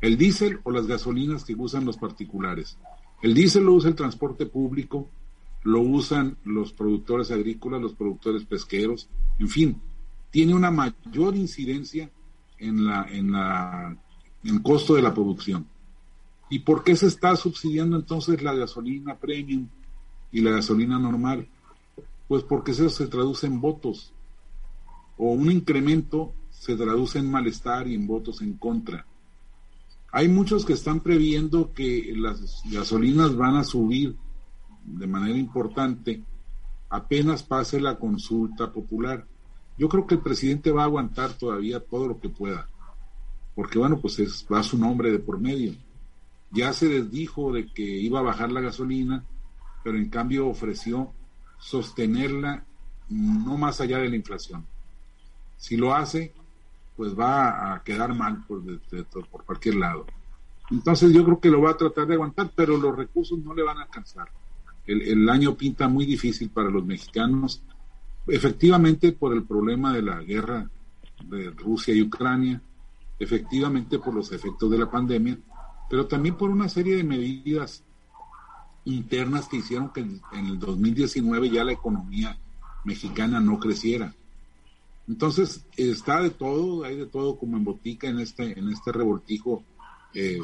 ¿El 0.01 0.17
diésel 0.17 0.61
o 0.63 0.71
las 0.71 0.87
gasolinas 0.87 1.45
que 1.45 1.55
usan 1.55 1.85
los 1.85 1.97
particulares? 1.97 2.79
El 3.21 3.35
diésel 3.35 3.65
lo 3.65 3.75
usa 3.75 3.91
el 3.91 3.97
transporte 3.97 4.47
público, 4.47 5.09
lo 5.65 5.81
usan 5.81 6.37
los 6.45 6.73
productores 6.73 7.31
agrícolas, 7.31 7.83
los 7.83 7.95
productores 7.95 8.45
pesqueros, 8.45 9.09
en 9.39 9.49
fin, 9.49 9.81
tiene 10.31 10.55
una 10.55 10.71
mayor 10.71 11.35
incidencia 11.35 12.11
en 12.59 12.87
la 12.87 13.07
en 13.11 13.33
la 13.33 13.97
en 14.45 14.55
el 14.55 14.63
costo 14.63 14.95
de 14.95 15.03
la 15.03 15.15
producción. 15.15 15.67
¿Y 16.51 16.61
por 16.61 16.85
qué 16.85 16.97
se 16.97 17.07
está 17.07 17.35
subsidiando 17.37 17.97
entonces 17.97 18.43
la 18.43 18.55
gasolina 18.55 19.17
premium 19.17 19.69
y 20.33 20.41
la 20.41 20.53
gasolina 20.53 20.99
normal? 20.99 21.49
Pues 22.29 22.43
porque 22.45 22.71
eso 22.71 22.89
se 22.89 23.07
traduce 23.07 23.47
en 23.47 23.61
votos 23.61 24.13
o 25.19 25.33
un 25.33 25.51
incremento 25.51 26.33
se 26.51 26.77
traduce 26.77 27.19
en 27.19 27.31
malestar 27.31 27.87
y 27.89 27.95
en 27.95 28.07
votos 28.07 28.41
en 28.41 28.55
contra. 28.55 29.07
Hay 30.11 30.29
muchos 30.29 30.65
que 30.65 30.73
están 30.73 31.01
previendo 31.01 31.73
que 31.73 32.15
las 32.17 32.63
gasolinas 32.65 33.37
van 33.37 33.57
a 33.57 33.65
subir 33.65 34.17
de 34.85 35.07
manera 35.07 35.37
importante 35.37 36.23
apenas 36.89 37.43
pase 37.43 37.81
la 37.81 37.99
consulta 37.99 38.73
popular. 38.73 39.27
Yo 39.77 39.89
creo 39.89 40.07
que 40.07 40.15
el 40.15 40.23
presidente 40.23 40.71
va 40.71 40.83
a 40.83 40.87
aguantar 40.87 41.33
todavía 41.35 41.81
todo 41.81 42.09
lo 42.09 42.21
que 42.21 42.31
pueda, 42.31 42.69
porque 43.55 43.79
bueno, 43.79 44.01
pues 44.01 44.19
es, 44.19 44.47
va 44.51 44.63
su 44.63 44.79
nombre 44.79 45.13
de 45.13 45.19
por 45.19 45.39
medio. 45.39 45.75
Ya 46.51 46.73
se 46.73 46.89
les 46.89 47.11
dijo 47.11 47.53
de 47.53 47.67
que 47.67 47.83
iba 47.83 48.21
a 48.21 48.23
bajar 48.23 48.51
la 48.51 48.63
gasolina, 48.63 49.25
pero 49.85 49.99
en 49.99 50.09
cambio 50.09 50.49
ofreció 50.49 51.13
sostenerla 51.59 52.65
no 53.11 53.59
más 53.59 53.81
allá 53.81 53.99
de 53.99 54.09
la 54.09 54.17
inflación. 54.17 54.67
Si 55.59 55.77
lo 55.77 55.95
hace, 55.95 56.33
pues 56.97 57.19
va 57.19 57.75
a 57.75 57.83
quedar 57.83 58.15
mal 58.15 58.45
por, 58.47 58.63
cualquier 59.45 59.75
lado. 59.75 60.07
Entonces 60.71 61.13
yo 61.13 61.25
creo 61.25 61.41
que 61.41 61.51
lo 61.51 61.61
va 61.61 61.73
a 61.73 61.77
tratar 61.77 62.07
de 62.07 62.15
aguantar, 62.15 62.51
pero 62.57 62.79
los 62.79 62.97
recursos 62.97 63.39
no 63.39 63.55
le 63.55 63.63
van 63.63 63.79
a 63.79 63.83
alcanzar. 63.83 64.29
El, 64.87 65.03
el, 65.03 65.29
año 65.29 65.55
pinta 65.55 65.87
muy 65.87 66.07
difícil 66.07 66.49
para 66.49 66.71
los 66.71 66.85
mexicanos, 66.85 67.63
efectivamente 68.27 69.13
por 69.13 69.35
el 69.35 69.45
problema 69.45 69.93
de 69.93 70.03
la 70.03 70.23
guerra 70.23 70.71
de 71.27 71.51
Rusia 71.51 71.93
y 71.93 72.01
Ucrania, 72.01 72.63
efectivamente 73.19 73.99
por 73.99 74.15
los 74.15 74.33
efectos 74.33 74.71
de 74.71 74.79
la 74.79 74.91
pandemia, 74.91 75.39
pero 75.91 76.07
también 76.07 76.37
por 76.37 76.51
una 76.51 76.69
serie 76.69 76.97
de 76.97 77.05
medidas 77.05 77.83
internas 78.85 79.49
que 79.49 79.59
hicieron 79.59 79.91
que 79.91 80.01
en, 80.01 80.21
el 80.33 80.59
2019 80.59 81.51
ya 81.51 81.65
la 81.65 81.73
economía 81.73 82.39
mexicana 82.85 83.41
no 83.41 83.59
creciera. 83.59 84.15
Entonces, 85.09 85.65
está 85.77 86.21
de 86.21 86.31
todo, 86.31 86.85
hay 86.85 86.97
de 86.97 87.07
todo 87.07 87.39
como 87.39 87.57
en 87.57 87.65
botica 87.65 88.09
en 88.09 88.21
este, 88.21 88.59
en 88.59 88.69
este 88.69 88.93
revoltijo 88.93 89.65
eh, 90.15 90.39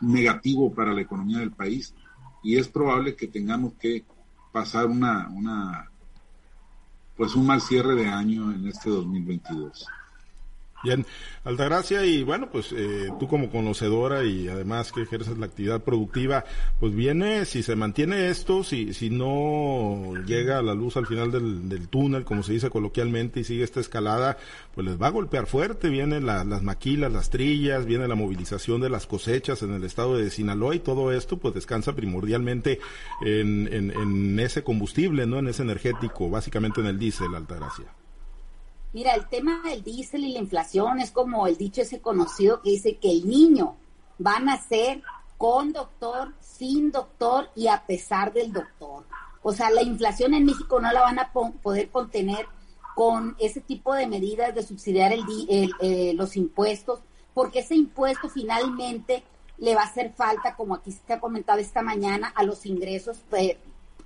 negativo 0.00 0.74
para 0.74 0.92
la 0.92 1.00
economía 1.00 1.38
del 1.38 1.52
país 1.52 1.94
y 2.42 2.56
es 2.56 2.68
probable 2.68 3.14
que 3.14 3.28
tengamos 3.28 3.74
que 3.74 4.04
pasar 4.52 4.86
una, 4.86 5.28
una 5.28 5.90
pues 7.16 7.34
un 7.34 7.46
mal 7.46 7.60
cierre 7.60 7.94
de 7.94 8.08
año 8.08 8.52
en 8.52 8.66
este 8.66 8.90
2022. 8.90 9.86
Bien, 10.84 11.06
Altagracia, 11.44 12.04
y 12.04 12.22
bueno, 12.22 12.50
pues 12.50 12.72
eh, 12.72 13.08
tú 13.18 13.26
como 13.26 13.48
conocedora 13.48 14.22
y 14.22 14.48
además 14.48 14.92
que 14.92 15.00
ejerces 15.00 15.38
la 15.38 15.46
actividad 15.46 15.82
productiva, 15.82 16.44
pues 16.78 16.94
viene, 16.94 17.46
si 17.46 17.62
se 17.62 17.74
mantiene 17.74 18.28
esto, 18.28 18.62
si, 18.62 18.92
si 18.92 19.08
no 19.08 20.12
llega 20.26 20.58
a 20.58 20.62
la 20.62 20.74
luz 20.74 20.98
al 20.98 21.06
final 21.06 21.30
del, 21.30 21.70
del 21.70 21.88
túnel, 21.88 22.24
como 22.24 22.42
se 22.42 22.52
dice 22.52 22.68
coloquialmente, 22.68 23.40
y 23.40 23.44
sigue 23.44 23.64
esta 23.64 23.80
escalada, 23.80 24.36
pues 24.74 24.86
les 24.86 25.00
va 25.00 25.06
a 25.06 25.10
golpear 25.10 25.46
fuerte, 25.46 25.88
vienen 25.88 26.26
las 26.26 26.62
maquilas, 26.62 27.10
las 27.10 27.30
trillas, 27.30 27.86
viene 27.86 28.06
la 28.06 28.14
movilización 28.14 28.82
de 28.82 28.90
las 28.90 29.06
cosechas 29.06 29.62
en 29.62 29.72
el 29.72 29.84
estado 29.84 30.18
de 30.18 30.28
Sinaloa 30.28 30.74
y 30.74 30.80
todo 30.80 31.12
esto 31.12 31.38
pues 31.38 31.54
descansa 31.54 31.94
primordialmente 31.94 32.78
en, 33.24 33.72
en, 33.72 33.90
en 33.90 34.38
ese 34.38 34.62
combustible, 34.62 35.26
¿no? 35.26 35.38
En 35.38 35.48
ese 35.48 35.62
energético, 35.62 36.28
básicamente 36.28 36.82
en 36.82 36.88
el 36.88 36.98
diésel, 36.98 37.34
Altagracia. 37.34 37.86
Mira, 38.94 39.16
el 39.16 39.26
tema 39.28 39.60
del 39.64 39.82
diésel 39.82 40.24
y 40.24 40.32
la 40.32 40.38
inflación 40.38 41.00
es 41.00 41.10
como 41.10 41.48
el 41.48 41.56
dicho 41.56 41.82
ese 41.82 42.00
conocido 42.00 42.62
que 42.62 42.70
dice 42.70 42.96
que 42.98 43.10
el 43.10 43.28
niño 43.28 43.74
va 44.24 44.36
a 44.36 44.40
nacer 44.40 45.02
con 45.36 45.72
doctor, 45.72 46.32
sin 46.38 46.92
doctor 46.92 47.50
y 47.56 47.66
a 47.66 47.84
pesar 47.86 48.32
del 48.32 48.52
doctor. 48.52 49.04
O 49.42 49.52
sea, 49.52 49.70
la 49.70 49.82
inflación 49.82 50.32
en 50.32 50.44
México 50.44 50.80
no 50.80 50.92
la 50.92 51.00
van 51.00 51.18
a 51.18 51.32
poder 51.32 51.90
contener 51.90 52.46
con 52.94 53.34
ese 53.40 53.60
tipo 53.60 53.92
de 53.94 54.06
medidas 54.06 54.54
de 54.54 54.62
subsidiar 54.62 55.12
el, 55.12 55.24
eh, 55.80 56.12
los 56.14 56.36
impuestos, 56.36 57.00
porque 57.34 57.58
ese 57.58 57.74
impuesto 57.74 58.28
finalmente 58.28 59.24
le 59.58 59.74
va 59.74 59.82
a 59.82 59.86
hacer 59.86 60.12
falta, 60.12 60.54
como 60.54 60.76
aquí 60.76 60.92
se 60.92 61.12
ha 61.12 61.18
comentado 61.18 61.58
esta 61.58 61.82
mañana, 61.82 62.32
a 62.32 62.44
los 62.44 62.64
ingresos 62.64 63.18
eh, 63.32 63.58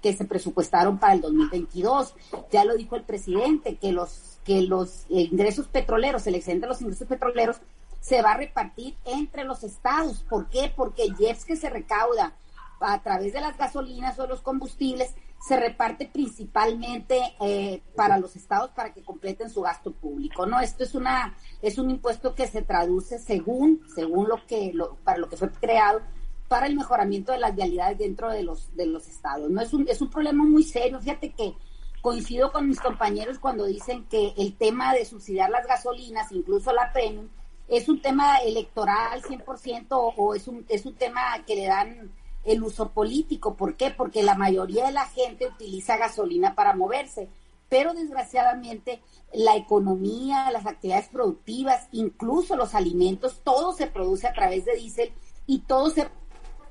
que 0.02 0.14
se 0.14 0.24
presupuestaron 0.24 0.98
para 0.98 1.14
el 1.14 1.20
2022. 1.20 2.14
Ya 2.50 2.64
lo 2.64 2.76
dijo 2.76 2.96
el 2.96 3.02
presidente, 3.02 3.76
que 3.76 3.92
los 3.92 4.38
que 4.44 4.62
los 4.62 5.04
ingresos 5.10 5.68
petroleros, 5.68 6.26
el 6.26 6.34
excedente 6.34 6.66
de 6.66 6.70
los 6.70 6.80
ingresos 6.80 7.06
petroleros, 7.06 7.58
se 8.00 8.22
va 8.22 8.32
a 8.32 8.36
repartir 8.38 8.94
entre 9.04 9.44
los 9.44 9.62
estados. 9.62 10.24
¿Por 10.28 10.48
qué? 10.48 10.72
Porque 10.74 11.02
el 11.02 11.16
que 11.16 11.56
se 11.56 11.68
recauda 11.68 12.32
a 12.80 13.02
través 13.02 13.32
de 13.32 13.40
las 13.40 13.58
gasolinas 13.58 14.18
o 14.18 14.26
los 14.26 14.40
combustibles 14.40 15.14
se 15.46 15.56
reparte 15.58 16.06
principalmente 16.06 17.20
eh, 17.40 17.82
para 17.94 18.18
los 18.18 18.36
estados 18.36 18.70
para 18.70 18.92
que 18.92 19.02
completen 19.02 19.50
su 19.50 19.62
gasto 19.62 19.92
público 19.92 20.46
no 20.46 20.60
esto 20.60 20.84
es 20.84 20.94
una 20.94 21.36
es 21.62 21.78
un 21.78 21.90
impuesto 21.90 22.34
que 22.34 22.46
se 22.46 22.62
traduce 22.62 23.18
según 23.18 23.82
según 23.94 24.28
lo 24.28 24.44
que 24.46 24.72
lo, 24.74 24.96
para 25.04 25.18
lo 25.18 25.28
que 25.28 25.36
fue 25.36 25.50
creado 25.50 26.00
para 26.48 26.66
el 26.66 26.76
mejoramiento 26.76 27.32
de 27.32 27.38
las 27.38 27.54
vialidades 27.54 27.98
dentro 27.98 28.30
de 28.30 28.42
los 28.42 28.74
de 28.74 28.86
los 28.86 29.06
estados 29.06 29.50
no 29.50 29.60
es 29.60 29.72
un 29.72 29.86
es 29.88 30.00
un 30.00 30.10
problema 30.10 30.44
muy 30.44 30.64
serio 30.64 30.98
fíjate 30.98 31.32
que 31.32 31.54
coincido 32.00 32.52
con 32.52 32.68
mis 32.68 32.80
compañeros 32.80 33.38
cuando 33.38 33.66
dicen 33.66 34.06
que 34.06 34.34
el 34.36 34.56
tema 34.56 34.94
de 34.94 35.04
subsidiar 35.04 35.50
las 35.50 35.66
gasolinas, 35.66 36.32
incluso 36.32 36.72
la 36.72 36.92
premium, 36.92 37.28
es 37.68 37.88
un 37.88 38.00
tema 38.00 38.36
electoral 38.38 39.22
100% 39.22 39.86
o 39.90 40.34
es 40.34 40.48
un, 40.48 40.64
es 40.68 40.86
un 40.86 40.94
tema 40.94 41.20
que 41.46 41.56
le 41.56 41.66
dan 41.66 42.12
el 42.44 42.62
uso 42.62 42.90
político. 42.90 43.56
¿Por 43.56 43.76
qué? 43.76 43.90
Porque 43.90 44.22
la 44.22 44.34
mayoría 44.34 44.86
de 44.86 44.92
la 44.92 45.06
gente 45.06 45.48
utiliza 45.48 45.98
gasolina 45.98 46.54
para 46.54 46.74
moverse, 46.74 47.28
pero 47.68 47.92
desgraciadamente 47.92 49.02
la 49.34 49.56
economía, 49.56 50.50
las 50.50 50.64
actividades 50.64 51.08
productivas, 51.08 51.88
incluso 51.92 52.56
los 52.56 52.74
alimentos, 52.74 53.42
todo 53.44 53.74
se 53.74 53.88
produce 53.88 54.26
a 54.26 54.32
través 54.32 54.64
de 54.64 54.76
diésel 54.76 55.12
y 55.46 55.58
todo 55.60 55.90
se, 55.90 56.08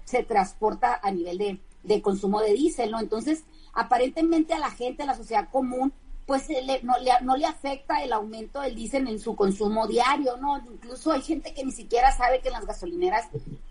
se 0.07 0.23
transporta 0.23 0.97
a 1.03 1.11
nivel 1.11 1.37
de, 1.37 1.59
de 1.83 2.01
consumo 2.01 2.39
de 2.39 2.53
diésel, 2.53 2.91
¿no? 2.91 2.99
Entonces, 3.01 3.43
aparentemente 3.73 4.53
a 4.53 4.59
la 4.59 4.71
gente, 4.71 5.03
a 5.03 5.05
la 5.05 5.15
sociedad 5.15 5.49
común, 5.51 5.91
pues 6.25 6.47
no, 6.83 6.97
le, 6.99 7.11
no 7.21 7.35
le 7.35 7.45
afecta 7.45 8.01
el 8.01 8.13
aumento 8.13 8.61
del 8.61 8.75
diésel 8.75 9.07
en 9.09 9.19
su 9.19 9.35
consumo 9.35 9.85
diario, 9.85 10.37
¿no? 10.37 10.57
Incluso 10.59 11.11
hay 11.11 11.21
gente 11.21 11.53
que 11.53 11.65
ni 11.65 11.73
siquiera 11.73 12.15
sabe 12.15 12.39
que 12.39 12.49
las 12.49 12.65
gasolineras 12.65 13.25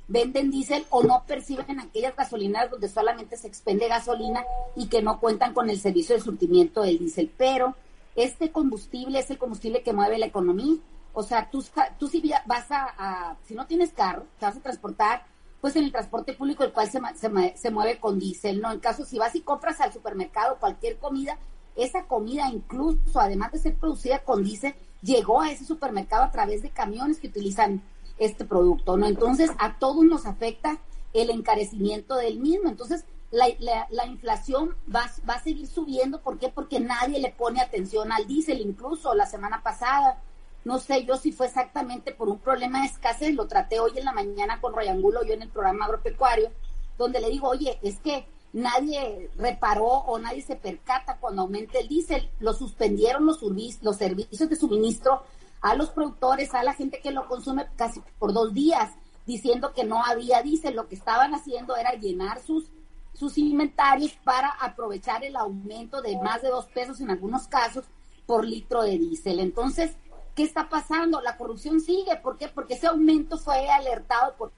venden 0.09 0.51
diésel 0.51 0.85
o 0.91 1.03
no 1.03 1.25
perciben 1.27 1.81
aquellas 1.81 2.15
gasolineras 2.15 2.71
donde 2.71 2.89
solamente 2.89 3.39
se 3.39 3.47
expende 3.47 3.89
gasolina 3.89 4.45
y 4.75 4.89
que 4.89 5.01
no 5.01 5.21
cuentan 5.21 5.55
con 5.55 5.71
el 5.71 5.81
servicio 5.81 6.15
de 6.15 6.21
surtimiento 6.21 6.83
del 6.83 6.99
diésel. 6.99 7.33
Pero 7.39 7.75
este 8.15 8.53
combustible 8.53 9.21
es 9.21 9.31
el 9.31 9.39
combustible 9.39 9.83
que 9.83 9.95
mueve 9.95 10.19
la 10.19 10.27
economía. 10.27 10.77
O 11.15 11.23
sea, 11.23 11.51
tú, 11.51 11.65
tú 11.99 12.09
si 12.09 12.23
vas 12.45 12.67
a, 12.71 13.37
si 13.47 13.55
no 13.55 13.67
tienes 13.67 13.93
carro, 13.93 14.27
te 14.39 14.45
vas 14.45 14.57
a 14.57 14.61
transportar 14.61 15.25
pues 15.61 15.77
en 15.77 15.85
el 15.85 15.93
transporte 15.93 16.35
público 16.35 16.65
el 16.65 16.73
cual 16.73 16.91
se, 16.91 17.01
se, 17.17 17.57
se 17.57 17.71
mueve 17.71 17.99
con 17.99 18.19
diésel, 18.19 18.61
¿no? 18.61 18.71
En 18.73 18.81
caso 18.81 19.05
si 19.05 19.19
vas 19.19 19.35
y 19.35 19.41
compras 19.41 19.81
al 19.81 19.93
supermercado 19.93 20.59
cualquier 20.59 20.99
comida, 20.99 21.39
esa 21.77 22.05
comida 22.05 22.49
incluso, 22.51 23.21
además 23.21 23.53
de 23.53 23.59
ser 23.59 23.75
producida 23.77 24.21
con 24.21 24.43
diésel, 24.45 24.75
llegó 25.03 25.41
a 25.41 25.51
ese 25.51 25.65
supermercado 25.65 26.25
a 26.25 26.31
través 26.31 26.63
de 26.63 26.71
camiones 26.71 27.19
que 27.19 27.29
utilizan 27.29 27.83
este 28.19 28.45
producto, 28.45 28.97
¿no? 28.97 29.07
Entonces, 29.07 29.51
a 29.59 29.79
todos 29.79 30.05
nos 30.05 30.27
afecta 30.27 30.79
el 31.13 31.31
encarecimiento 31.31 32.17
del 32.17 32.39
mismo. 32.39 32.69
Entonces, 32.69 33.05
la, 33.31 33.47
la, 33.59 33.87
la 33.91 34.07
inflación 34.07 34.75
va, 34.93 35.11
va, 35.29 35.35
a 35.35 35.43
seguir 35.43 35.67
subiendo. 35.67 36.23
¿Por 36.23 36.39
qué? 36.39 36.49
Porque 36.49 36.81
nadie 36.81 37.19
le 37.19 37.31
pone 37.31 37.61
atención 37.61 38.13
al 38.13 38.27
diésel. 38.27 38.61
Incluso 38.61 39.15
la 39.15 39.27
semana 39.27 39.63
pasada 39.63 40.23
no 40.67 40.81
sé 40.81 41.05
yo 41.05 41.17
si 41.17 41.31
fue 41.31 41.47
exactamente 41.47 42.11
por 42.11 42.29
un 42.29 42.41
problema 42.41 42.81
de 42.81 42.87
escasez, 42.89 43.33
lo 43.37 43.47
traté 43.47 43.79
hoy 43.79 43.93
en 43.95 44.05
la 44.05 44.13
mañana 44.13 44.61
con 44.61 44.75
Royangulo, 44.75 45.25
yo 45.25 45.33
en 45.33 45.43
el 45.43 45.49
programa 45.49 45.85
agropecuario, 45.85 46.51
donde 46.99 47.21
le 47.21 47.31
digo, 47.31 47.47
oye, 47.49 47.79
es 47.83 48.01
que 48.01 48.27
nadie 48.53 49.31
reparó 49.37 49.87
o 49.87 50.19
nadie 50.19 50.43
se 50.43 50.57
percata 50.57 51.19
cuando 51.21 51.43
aumenta 51.43 51.79
el 51.79 51.87
diésel, 51.87 52.29
lo 52.41 52.53
suspendieron 52.53 53.25
los, 53.25 53.41
los 53.81 53.97
servicios 53.97 54.51
de 54.51 54.57
suministro 54.57 55.23
a 55.61 55.77
los 55.77 55.91
productores, 55.91 56.53
a 56.53 56.65
la 56.65 56.75
gente 56.75 56.99
que 57.01 57.13
lo 57.13 57.29
consume 57.29 57.69
casi 57.77 58.03
por 58.19 58.33
dos 58.33 58.53
días, 58.53 58.91
diciendo 59.25 59.73
que 59.73 59.85
no 59.85 60.05
había 60.05 60.43
diésel, 60.43 60.75
lo 60.75 60.89
que 60.89 60.97
estaban 60.97 61.33
haciendo 61.33 61.77
era 61.77 61.93
llenar 61.93 62.43
sus 62.43 62.73
sus 63.15 63.39
inventarios 63.39 64.13
para 64.25 64.51
aprovechar 64.61 65.25
el 65.25 65.37
aumento 65.37 66.03
de 66.03 66.19
más 66.19 66.43
de 66.43 66.49
dos 66.49 66.67
pesos 66.67 67.01
en 67.01 67.11
algunos 67.11 67.49
casos 67.49 67.87
por 68.27 68.45
litro 68.45 68.83
de 68.83 68.99
diésel. 68.99 69.41
Entonces, 69.41 69.97
¿Qué 70.37 70.43
está 70.43 70.69
pasando? 70.69 71.23
La 71.23 71.39
corrupción 71.39 71.81
sigue. 71.81 72.15
¿Por 72.17 72.37
qué? 72.37 72.49
Porque 72.49 72.75
ese 72.75 72.87
aumento 72.87 73.39
fue 73.39 73.71
alertado 73.71 74.37
por 74.37 74.53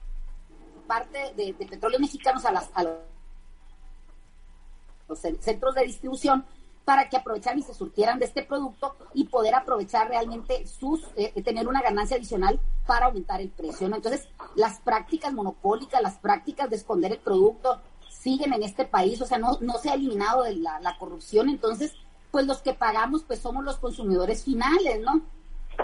parte 0.85 1.33
de, 1.35 1.53
Petróleos 1.53 2.01
Mexicanos 2.01 2.43
a, 2.43 2.51
las, 2.51 2.69
a 2.73 2.83
los 2.83 2.97
centros 5.39 5.73
de 5.75 5.85
distribución 5.85 6.45
para 6.83 7.07
que 7.07 7.15
aprovecharan 7.15 7.59
y 7.59 7.63
se 7.63 7.73
surtieran 7.73 8.19
de 8.19 8.25
este 8.25 8.43
producto 8.43 8.95
y 9.13 9.25
poder 9.25 9.55
aprovechar 9.55 10.09
realmente 10.09 10.67
sus, 10.67 11.01
eh, 11.15 11.31
eh, 11.33 11.43
tener 11.43 11.67
una 11.67 11.81
ganancia 11.81 12.17
adicional 12.17 12.59
para 12.85 13.05
aumentar 13.05 13.39
el 13.39 13.49
precio. 13.49 13.87
¿no? 13.87 13.95
Entonces, 13.95 14.27
las 14.55 14.79
prácticas 14.79 15.31
monopólicas, 15.31 16.01
las 16.01 16.17
prácticas 16.17 16.69
de 16.69 16.75
esconder 16.75 17.13
el 17.13 17.19
producto 17.19 17.79
siguen 18.09 18.51
en 18.51 18.63
este 18.63 18.83
país, 18.83 19.21
o 19.21 19.25
sea, 19.25 19.37
no, 19.37 19.59
no 19.61 19.77
se 19.77 19.91
ha 19.91 19.93
eliminado 19.93 20.43
de 20.43 20.55
la 20.55 20.97
corrupción, 20.99 21.47
entonces, 21.47 21.93
pues 22.31 22.45
los 22.45 22.61
que 22.61 22.73
pagamos, 22.73 23.23
pues 23.23 23.39
somos 23.39 23.63
los 23.63 23.77
consumidores 23.77 24.43
finales, 24.43 24.99
¿no? 24.99 25.21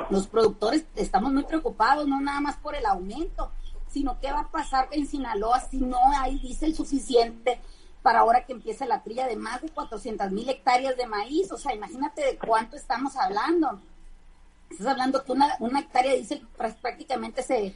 Los 0.09 0.27
productores 0.27 0.85
estamos 0.95 1.33
muy 1.33 1.43
preocupados, 1.43 2.07
no 2.07 2.19
nada 2.21 2.41
más 2.41 2.57
por 2.57 2.75
el 2.75 2.85
aumento, 2.85 3.51
sino 3.89 4.19
qué 4.19 4.31
va 4.31 4.41
a 4.41 4.51
pasar 4.51 4.87
en 4.91 5.07
Sinaloa 5.07 5.61
si 5.61 5.77
no 5.77 5.97
hay 6.17 6.37
diésel 6.39 6.75
suficiente 6.75 7.59
para 8.01 8.19
ahora 8.19 8.45
que 8.45 8.53
empiece 8.53 8.85
la 8.85 9.01
trilla 9.01 9.25
de 9.25 9.35
más 9.35 9.61
de 9.61 9.69
400 9.69 10.31
mil 10.31 10.47
hectáreas 10.49 10.95
de 10.95 11.07
maíz. 11.07 11.51
O 11.51 11.57
sea, 11.57 11.73
imagínate 11.73 12.23
de 12.23 12.37
cuánto 12.37 12.75
estamos 12.75 13.15
hablando. 13.15 13.79
Estás 14.69 14.87
hablando 14.87 15.23
que 15.23 15.31
una, 15.31 15.55
una 15.59 15.79
hectárea 15.79 16.11
de 16.11 16.17
diésel 16.17 16.47
prácticamente 16.81 17.41
se, 17.41 17.75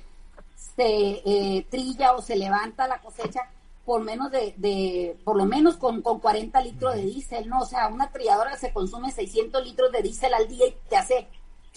se 0.75 1.21
eh, 1.25 1.65
trilla 1.69 2.13
o 2.13 2.21
se 2.21 2.35
levanta 2.35 2.87
la 2.87 3.01
cosecha 3.01 3.49
por 3.85 4.01
menos 4.01 4.29
de, 4.29 4.53
de 4.57 5.17
por 5.23 5.35
lo 5.35 5.45
menos 5.45 5.77
con, 5.77 6.03
con 6.03 6.19
40 6.19 6.61
litros 6.61 6.93
de 6.93 7.05
diésel, 7.05 7.49
¿no? 7.49 7.61
O 7.61 7.65
sea, 7.65 7.87
una 7.87 8.11
trilladora 8.11 8.55
se 8.55 8.71
consume 8.71 9.11
600 9.11 9.63
litros 9.63 9.91
de 9.91 10.03
diésel 10.03 10.33
al 10.35 10.47
día 10.47 10.67
y 10.67 10.75
te 10.89 10.97
hace 10.97 11.27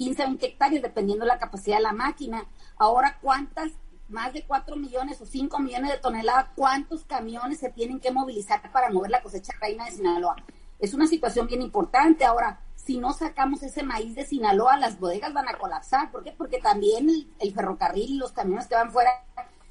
15, 0.02 0.24
20 0.24 0.46
hectáreas, 0.46 0.82
dependiendo 0.82 1.24
de 1.24 1.28
la 1.28 1.38
capacidad 1.38 1.76
de 1.76 1.82
la 1.84 1.92
máquina. 1.92 2.44
Ahora, 2.76 3.18
¿cuántas, 3.22 3.70
más 4.08 4.32
de 4.32 4.44
4 4.44 4.74
millones 4.74 5.20
o 5.20 5.26
5 5.26 5.60
millones 5.60 5.92
de 5.92 5.98
toneladas, 5.98 6.48
cuántos 6.56 7.04
camiones 7.04 7.60
se 7.60 7.70
tienen 7.70 8.00
que 8.00 8.10
movilizar 8.10 8.72
para 8.72 8.90
mover 8.90 9.12
la 9.12 9.22
cosecha 9.22 9.52
reina 9.60 9.84
de 9.84 9.92
Sinaloa? 9.92 10.36
Es 10.80 10.92
una 10.92 11.06
situación 11.06 11.46
bien 11.46 11.62
importante. 11.62 12.24
Ahora, 12.24 12.60
si 12.74 12.98
no 12.98 13.12
sacamos 13.12 13.62
ese 13.62 13.84
maíz 13.84 14.16
de 14.16 14.26
Sinaloa, 14.26 14.76
las 14.76 14.98
bodegas 14.98 15.32
van 15.32 15.48
a 15.48 15.56
colapsar. 15.56 16.10
¿Por 16.10 16.24
qué? 16.24 16.32
Porque 16.32 16.58
también 16.58 17.08
el, 17.38 17.54
ferrocarril 17.54 18.10
y 18.10 18.18
los 18.18 18.32
camiones 18.32 18.66
que 18.66 18.74
van 18.74 18.90
fuera 18.90 19.10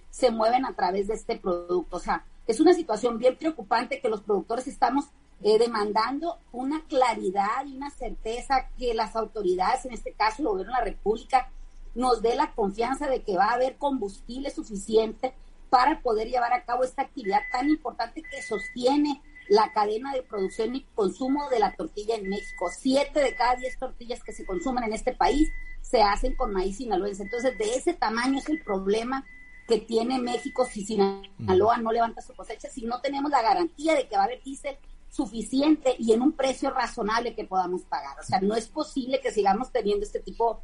se 0.10 0.32
mueven 0.32 0.66
a 0.66 0.74
través 0.74 1.08
de 1.08 1.16
este 1.16 1.38
producto. 1.38 1.98
O 1.98 2.00
sea, 2.00 2.24
es 2.48 2.62
una 2.62 2.74
situación 2.74 3.18
bien 3.18 3.36
preocupante 3.36 4.00
que 4.00 4.08
los 4.08 4.22
productores 4.22 4.68
estamos 4.68 5.10
eh, 5.44 5.58
demandando 5.58 6.38
una 6.52 6.84
claridad 6.86 7.66
y 7.66 7.76
una 7.76 7.90
certeza 7.90 8.70
que 8.78 8.94
las 8.94 9.16
autoridades, 9.16 9.86
en 9.86 9.94
este 9.94 10.14
caso 10.14 10.42
el 10.42 10.48
gobierno 10.50 10.74
de 10.74 10.80
la 10.80 10.86
República, 10.86 11.50
nos 11.96 12.22
dé 12.22 12.36
la 12.36 12.54
confianza 12.54 13.08
de 13.08 13.24
que 13.24 13.38
va 13.38 13.46
a 13.46 13.54
haber 13.54 13.78
combustible 13.78 14.50
suficiente 14.50 15.34
para 15.70 16.02
poder 16.02 16.28
llevar 16.30 16.54
a 16.54 16.64
cabo 16.64 16.84
esta 16.84 17.02
actividad 17.02 17.42
tan 17.52 17.70
importante 17.70 18.22
que 18.22 18.42
sostiene 18.42 19.22
la 19.50 19.72
cadena 19.74 20.14
de 20.14 20.22
producción 20.22 20.76
y 20.76 20.86
consumo 20.96 21.50
de 21.50 21.60
la 21.60 21.76
tortilla 21.76 22.16
en 22.16 22.30
México. 22.30 22.70
Siete 22.78 23.20
de 23.22 23.36
cada 23.36 23.56
diez 23.56 23.78
tortillas 23.78 24.24
que 24.24 24.34
se 24.34 24.46
consumen 24.46 24.86
en 24.86 24.94
este 24.94 25.14
país 25.14 25.50
se 25.82 26.02
hacen 26.02 26.36
con 26.36 26.54
maíz 26.54 26.78
sinaloense. 26.78 27.24
Entonces, 27.24 27.58
de 27.58 27.76
ese 27.76 27.94
tamaño 27.94 28.38
es 28.40 28.48
el 28.48 28.62
problema 28.64 29.26
que 29.68 29.80
tiene 29.80 30.20
México 30.20 30.66
si 30.66 30.86
Sinaloa 30.86 31.78
no 31.78 31.92
levanta 31.92 32.22
su 32.22 32.34
cosecha, 32.34 32.70
si 32.70 32.84
no 32.86 33.02
tenemos 33.02 33.32
la 33.32 33.42
garantía 33.42 33.96
de 33.96 34.08
que 34.08 34.16
va 34.16 34.24
a 34.24 34.26
haber 34.26 34.42
diésel 34.44 34.78
suficiente 35.12 35.96
y 36.00 36.14
en 36.14 36.22
un 36.22 36.32
precio 36.32 36.72
razonable 36.72 37.36
que 37.36 37.44
podamos 37.44 37.84
pagar. 37.84 38.18
O 38.20 38.24
sea, 38.24 38.40
no 38.40 38.56
es 38.56 38.68
posible 38.68 39.20
que 39.22 39.32
sigamos 39.32 39.72
teniendo 39.72 40.06
este 40.06 40.22
tipo 40.22 40.62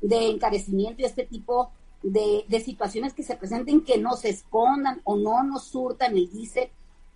de 0.00 0.28
encarecimiento 0.28 1.02
y 1.02 1.06
este 1.06 1.24
tipo 1.24 1.70
de, 2.02 2.44
de 2.46 2.60
situaciones 2.60 3.14
que 3.14 3.22
se 3.22 3.36
presenten 3.36 3.80
que 3.80 3.98
nos 3.98 4.24
escondan 4.24 5.00
o 5.04 5.16
no 5.16 5.42
nos 5.42 5.64
surtan 5.64 6.16
el 6.16 6.30
diésel 6.30 6.68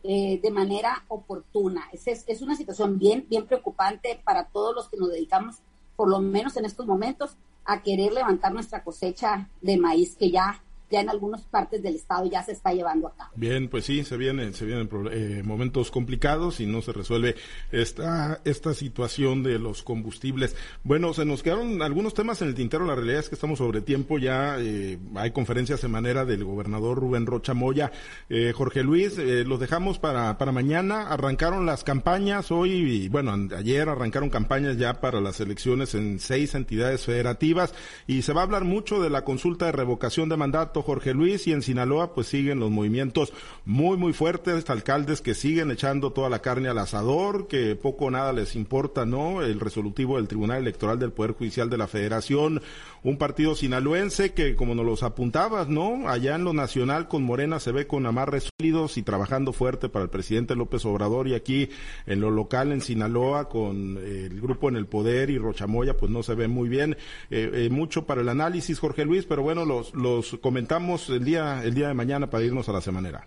eh, 0.02 0.40
de 0.42 0.50
manera 0.50 1.04
oportuna. 1.08 1.86
Es, 1.92 2.06
es, 2.06 2.24
es, 2.26 2.40
una 2.40 2.56
situación 2.56 2.98
bien, 2.98 3.26
bien 3.28 3.46
preocupante 3.46 4.18
para 4.24 4.46
todos 4.46 4.74
los 4.74 4.88
que 4.88 4.96
nos 4.96 5.10
dedicamos, 5.10 5.56
por 5.94 6.08
lo 6.08 6.20
menos 6.20 6.56
en 6.56 6.64
estos 6.64 6.86
momentos, 6.86 7.36
a 7.66 7.82
querer 7.82 8.12
levantar 8.12 8.54
nuestra 8.54 8.82
cosecha 8.82 9.50
de 9.60 9.76
maíz 9.76 10.16
que 10.16 10.30
ya 10.30 10.62
ya 10.90 11.00
en 11.00 11.08
algunas 11.08 11.42
partes 11.42 11.82
del 11.82 11.94
estado 11.96 12.26
ya 12.26 12.42
se 12.42 12.52
está 12.52 12.72
llevando 12.72 13.08
a 13.08 13.14
cabo. 13.14 13.30
Bien, 13.36 13.68
pues 13.68 13.84
sí, 13.84 14.04
se 14.04 14.16
vienen, 14.16 14.54
se 14.54 14.64
vienen 14.64 14.88
eh, 15.12 15.42
momentos 15.44 15.90
complicados 15.90 16.60
y 16.60 16.66
no 16.66 16.82
se 16.82 16.92
resuelve 16.92 17.36
esta, 17.70 18.40
esta 18.44 18.74
situación 18.74 19.42
de 19.42 19.58
los 19.58 19.82
combustibles. 19.82 20.56
Bueno, 20.82 21.14
se 21.14 21.24
nos 21.24 21.42
quedaron 21.42 21.82
algunos 21.82 22.14
temas 22.14 22.42
en 22.42 22.48
el 22.48 22.54
tintero, 22.54 22.84
la 22.84 22.94
realidad 22.94 23.20
es 23.20 23.28
que 23.28 23.34
estamos 23.34 23.58
sobre 23.58 23.80
tiempo, 23.80 24.18
ya 24.18 24.56
eh, 24.58 24.98
hay 25.14 25.30
conferencia 25.30 25.76
semanera 25.76 26.24
del 26.24 26.44
gobernador 26.44 26.98
Rubén 26.98 27.26
Rocha 27.26 27.54
Moya. 27.54 27.92
Eh, 28.28 28.52
Jorge 28.54 28.82
Luis, 28.82 29.16
los 29.18 29.60
dejamos 29.60 29.98
para, 29.98 30.38
para 30.38 30.52
mañana, 30.52 31.08
arrancaron 31.08 31.66
las 31.66 31.84
campañas 31.84 32.50
hoy, 32.50 32.70
y, 32.72 33.08
bueno, 33.08 33.34
ayer 33.56 33.88
arrancaron 33.88 34.30
campañas 34.30 34.76
ya 34.76 35.00
para 35.00 35.20
las 35.20 35.40
elecciones 35.40 35.94
en 35.94 36.18
seis 36.18 36.54
entidades 36.54 37.04
federativas 37.04 37.74
y 38.06 38.22
se 38.22 38.32
va 38.32 38.40
a 38.40 38.44
hablar 38.44 38.64
mucho 38.64 39.00
de 39.02 39.10
la 39.10 39.24
consulta 39.24 39.66
de 39.66 39.72
revocación 39.72 40.28
de 40.28 40.36
mandato 40.36 40.79
Jorge 40.82 41.14
Luis 41.14 41.46
y 41.46 41.52
en 41.52 41.62
Sinaloa 41.62 42.14
pues 42.14 42.26
siguen 42.26 42.60
los 42.60 42.70
movimientos 42.70 43.32
muy 43.64 43.96
muy 43.96 44.12
fuertes, 44.12 44.68
alcaldes 44.70 45.20
que 45.20 45.34
siguen 45.34 45.70
echando 45.70 46.12
toda 46.12 46.28
la 46.28 46.40
carne 46.40 46.68
al 46.68 46.78
asador, 46.78 47.48
que 47.48 47.76
poco 47.76 48.06
o 48.06 48.10
nada 48.10 48.32
les 48.32 48.56
importa, 48.56 49.06
¿no? 49.06 49.42
El 49.42 49.60
resolutivo 49.60 50.16
del 50.16 50.28
Tribunal 50.28 50.58
Electoral 50.58 50.98
del 50.98 51.12
Poder 51.12 51.32
Judicial 51.32 51.68
de 51.70 51.78
la 51.78 51.86
Federación, 51.86 52.62
un 53.02 53.18
partido 53.18 53.54
sinaloense 53.54 54.32
que 54.32 54.54
como 54.54 54.74
nos 54.74 54.86
los 54.86 55.02
apuntabas, 55.02 55.68
¿no? 55.68 56.08
Allá 56.08 56.36
en 56.36 56.44
lo 56.44 56.52
nacional 56.52 57.08
con 57.08 57.22
Morena 57.22 57.60
se 57.60 57.72
ve 57.72 57.86
con 57.86 58.06
amarres 58.06 58.50
sólidos 58.58 58.96
y 58.96 59.02
trabajando 59.02 59.52
fuerte 59.52 59.88
para 59.88 60.04
el 60.04 60.10
presidente 60.10 60.54
López 60.54 60.84
Obrador 60.84 61.28
y 61.28 61.34
aquí 61.34 61.68
en 62.06 62.20
lo 62.20 62.30
local 62.30 62.72
en 62.72 62.80
Sinaloa 62.80 63.48
con 63.48 63.98
eh, 63.98 64.28
el 64.30 64.40
grupo 64.40 64.68
en 64.68 64.76
el 64.76 64.86
poder 64.86 65.30
y 65.30 65.38
Rochamoya 65.38 65.96
pues 65.96 66.10
no 66.10 66.22
se 66.22 66.34
ve 66.34 66.48
muy 66.48 66.68
bien, 66.68 66.96
eh, 67.30 67.50
eh, 67.52 67.68
mucho 67.70 68.06
para 68.06 68.20
el 68.20 68.28
análisis 68.28 68.78
Jorge 68.78 69.04
Luis, 69.04 69.24
pero 69.24 69.42
bueno, 69.42 69.64
los, 69.64 69.94
los 69.94 70.38
comentarios 70.40 70.69
el 70.70 71.24
día, 71.24 71.62
el 71.64 71.74
día 71.74 71.88
de 71.88 71.94
mañana 71.94 72.28
para 72.28 72.44
irnos 72.44 72.68
a 72.68 72.72
la 72.72 72.80
semanera. 72.80 73.26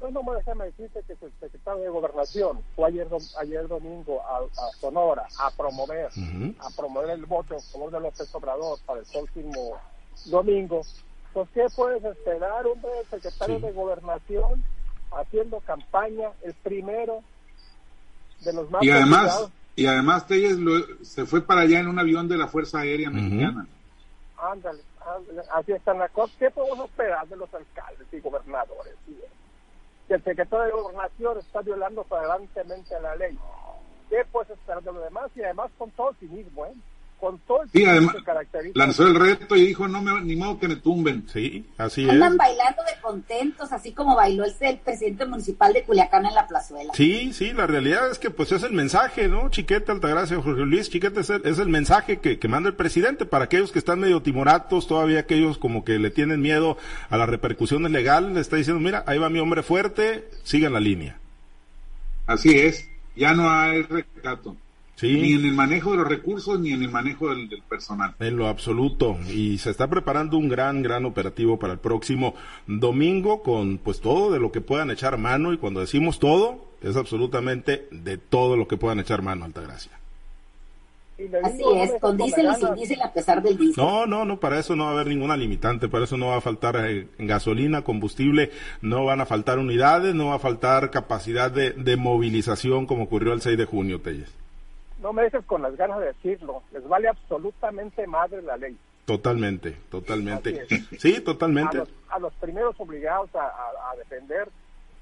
No, 0.00 0.10
no, 0.10 0.32
déjame 0.34 0.66
decirte 0.66 1.02
que 1.06 1.12
el 1.12 1.32
secretario 1.40 1.82
de 1.82 1.88
Gobernación 1.88 2.60
fue 2.76 2.88
ayer, 2.88 3.08
ayer 3.40 3.66
domingo 3.66 4.20
a, 4.22 4.40
Sonora 4.80 5.26
a 5.40 5.50
promover, 5.50 6.06
a 6.06 6.70
promover 6.76 7.10
el 7.10 7.26
voto 7.26 7.54
en 7.54 7.62
favor 7.62 7.90
de 7.90 8.00
López 8.00 8.32
Obrador 8.34 8.78
para 8.86 9.00
el 9.00 9.06
próximo 9.06 9.76
domingo. 10.26 10.82
Pues, 11.32 11.48
¿qué 11.54 11.66
puedes 11.74 12.04
esperar, 12.04 12.66
hombre? 12.66 12.90
El 13.00 13.20
secretario 13.20 13.58
de 13.58 13.72
Gobernación 13.72 14.62
haciendo 15.10 15.60
campaña, 15.60 16.28
el 16.42 16.54
primero 16.54 17.22
de 18.40 18.52
los 18.52 18.70
más... 18.70 18.82
Y 18.84 18.90
además, 18.90 19.50
y 19.74 19.86
además 19.86 20.26
Telles 20.26 20.58
se 21.02 21.26
fue 21.26 21.42
para 21.42 21.62
allá 21.62 21.80
en 21.80 21.88
un 21.88 21.98
avión 21.98 22.28
de 22.28 22.36
la 22.36 22.46
Fuerza 22.46 22.80
Aérea 22.80 23.10
Mexicana. 23.10 23.66
Ándale 24.36 24.82
así 25.52 25.72
están 25.72 25.98
las 25.98 26.10
cosas. 26.10 26.36
¿Qué 26.38 26.50
podemos 26.50 26.88
esperar 26.88 27.26
de 27.28 27.36
los 27.36 27.52
alcaldes 27.54 28.06
y 28.12 28.20
gobernadores? 28.20 28.94
Que 30.08 30.14
el 30.14 30.24
secretario 30.24 30.66
de 30.66 30.82
Gobernación 30.82 31.38
está 31.38 31.60
violando 31.60 32.04
flagrantemente 32.04 33.00
la 33.00 33.16
ley. 33.16 33.38
¿Qué 34.08 34.24
puedes 34.30 34.50
esperar 34.50 34.82
de 34.82 34.92
los 34.92 35.04
demás? 35.04 35.30
Y 35.34 35.42
además 35.42 35.70
con 35.78 35.90
todo 35.92 36.12
cinismo, 36.14 36.66
¿eh? 36.66 36.74
Con 37.22 37.38
todo 37.38 37.62
el 37.62 37.70
sí, 37.70 37.84
además, 37.84 38.16
lanzó 38.74 39.06
el 39.06 39.14
reto 39.14 39.54
y 39.54 39.64
dijo, 39.64 39.86
no 39.86 40.02
me, 40.02 40.20
ni 40.22 40.34
modo 40.34 40.58
que 40.58 40.66
me 40.66 40.74
tumben. 40.74 41.24
Sí, 41.32 41.64
así 41.78 42.10
Andan 42.10 42.36
bailando 42.36 42.82
de 42.82 43.00
contentos, 43.00 43.70
así 43.70 43.92
como 43.92 44.16
bailó 44.16 44.44
el, 44.44 44.52
el, 44.58 44.78
presidente 44.78 45.24
municipal 45.24 45.72
de 45.72 45.84
Culiacán 45.84 46.26
en 46.26 46.34
la 46.34 46.48
plazuela. 46.48 46.92
Sí, 46.94 47.32
sí, 47.32 47.52
la 47.52 47.68
realidad 47.68 48.10
es 48.10 48.18
que 48.18 48.30
pues 48.30 48.50
es 48.50 48.64
el 48.64 48.72
mensaje, 48.72 49.28
¿no? 49.28 49.50
Chiquete, 49.50 49.92
Altagracia, 49.92 50.42
Jorge 50.42 50.62
Luis, 50.62 50.90
Chiquete 50.90 51.20
es 51.20 51.30
el, 51.30 51.46
es 51.46 51.60
el 51.60 51.68
mensaje 51.68 52.18
que, 52.18 52.40
que, 52.40 52.48
manda 52.48 52.68
el 52.68 52.74
presidente 52.74 53.24
para 53.24 53.44
aquellos 53.44 53.70
que 53.70 53.78
están 53.78 54.00
medio 54.00 54.20
timoratos, 54.20 54.88
todavía 54.88 55.20
aquellos 55.20 55.58
como 55.58 55.84
que 55.84 56.00
le 56.00 56.10
tienen 56.10 56.40
miedo 56.40 56.76
a 57.08 57.16
las 57.16 57.28
repercusiones 57.28 57.92
legales, 57.92 58.32
le 58.32 58.40
está 58.40 58.56
diciendo, 58.56 58.80
mira, 58.80 59.04
ahí 59.06 59.18
va 59.18 59.30
mi 59.30 59.38
hombre 59.38 59.62
fuerte, 59.62 60.28
sigan 60.42 60.72
la 60.72 60.80
línea. 60.80 61.20
Así 62.26 62.58
es, 62.58 62.88
ya 63.14 63.32
no 63.32 63.48
hay 63.48 63.82
recato. 63.82 64.56
Ni 65.02 65.32
en 65.32 65.44
el 65.44 65.52
manejo 65.52 65.92
de 65.92 65.98
los 65.98 66.08
recursos 66.08 66.58
ni 66.60 66.72
en 66.72 66.82
el 66.82 66.90
manejo 66.90 67.34
del, 67.34 67.48
personal. 67.68 68.14
En 68.20 68.36
lo 68.36 68.46
absoluto. 68.46 69.18
Y 69.28 69.58
se 69.58 69.70
está 69.70 69.88
preparando 69.88 70.36
un 70.38 70.48
gran, 70.48 70.82
gran 70.82 71.04
operativo 71.04 71.58
para 71.58 71.72
el 71.72 71.78
próximo 71.78 72.34
domingo 72.66 73.42
con 73.42 73.78
pues 73.78 74.00
todo 74.00 74.32
de 74.32 74.40
lo 74.40 74.52
que 74.52 74.60
puedan 74.60 74.90
echar 74.90 75.18
mano. 75.18 75.52
Y 75.52 75.58
cuando 75.58 75.80
decimos 75.80 76.18
todo, 76.18 76.64
es 76.82 76.96
absolutamente 76.96 77.88
de 77.90 78.18
todo 78.18 78.56
lo 78.56 78.68
que 78.68 78.76
puedan 78.76 79.00
echar 79.00 79.22
mano, 79.22 79.44
Altagracia. 79.44 79.92
Así 81.44 81.62
es, 81.76 81.92
con 82.00 82.16
diésel 82.16 82.48
y 82.50 82.54
sin 82.60 82.74
diésel 82.74 83.02
a 83.02 83.12
pesar 83.12 83.42
del 83.42 83.56
diésel. 83.56 83.84
No, 83.84 84.06
no, 84.06 84.24
no, 84.24 84.40
para 84.40 84.58
eso 84.58 84.74
no 84.74 84.84
va 84.84 84.90
a 84.90 84.92
haber 84.94 85.06
ninguna 85.06 85.36
limitante, 85.36 85.88
para 85.88 86.04
eso 86.04 86.16
no 86.16 86.28
va 86.28 86.36
a 86.36 86.40
faltar 86.40 86.76
eh, 86.88 87.06
gasolina, 87.18 87.82
combustible, 87.82 88.50
no 88.80 89.04
van 89.04 89.20
a 89.20 89.26
faltar 89.26 89.58
unidades, 89.58 90.16
no 90.16 90.28
va 90.28 90.36
a 90.36 90.40
faltar 90.40 90.90
capacidad 90.90 91.50
de, 91.50 91.72
de 91.72 91.96
movilización 91.96 92.86
como 92.86 93.04
ocurrió 93.04 93.34
el 93.34 93.40
6 93.40 93.56
de 93.56 93.64
junio, 93.66 94.00
Telles 94.00 94.41
no 95.02 95.12
me 95.12 95.22
dejes 95.22 95.44
con 95.44 95.62
las 95.62 95.76
ganas 95.76 95.98
de 95.98 96.06
decirlo, 96.06 96.62
les 96.72 96.86
vale 96.88 97.08
absolutamente 97.08 98.06
madre 98.06 98.40
la 98.42 98.56
ley. 98.56 98.76
Totalmente, 99.04 99.72
totalmente. 99.90 100.66
Sí, 100.98 101.20
totalmente. 101.20 101.82
A 102.08 102.18
los, 102.18 102.32
primeros 102.34 102.74
obligados 102.78 103.30
a, 103.34 103.96
defender 103.96 104.48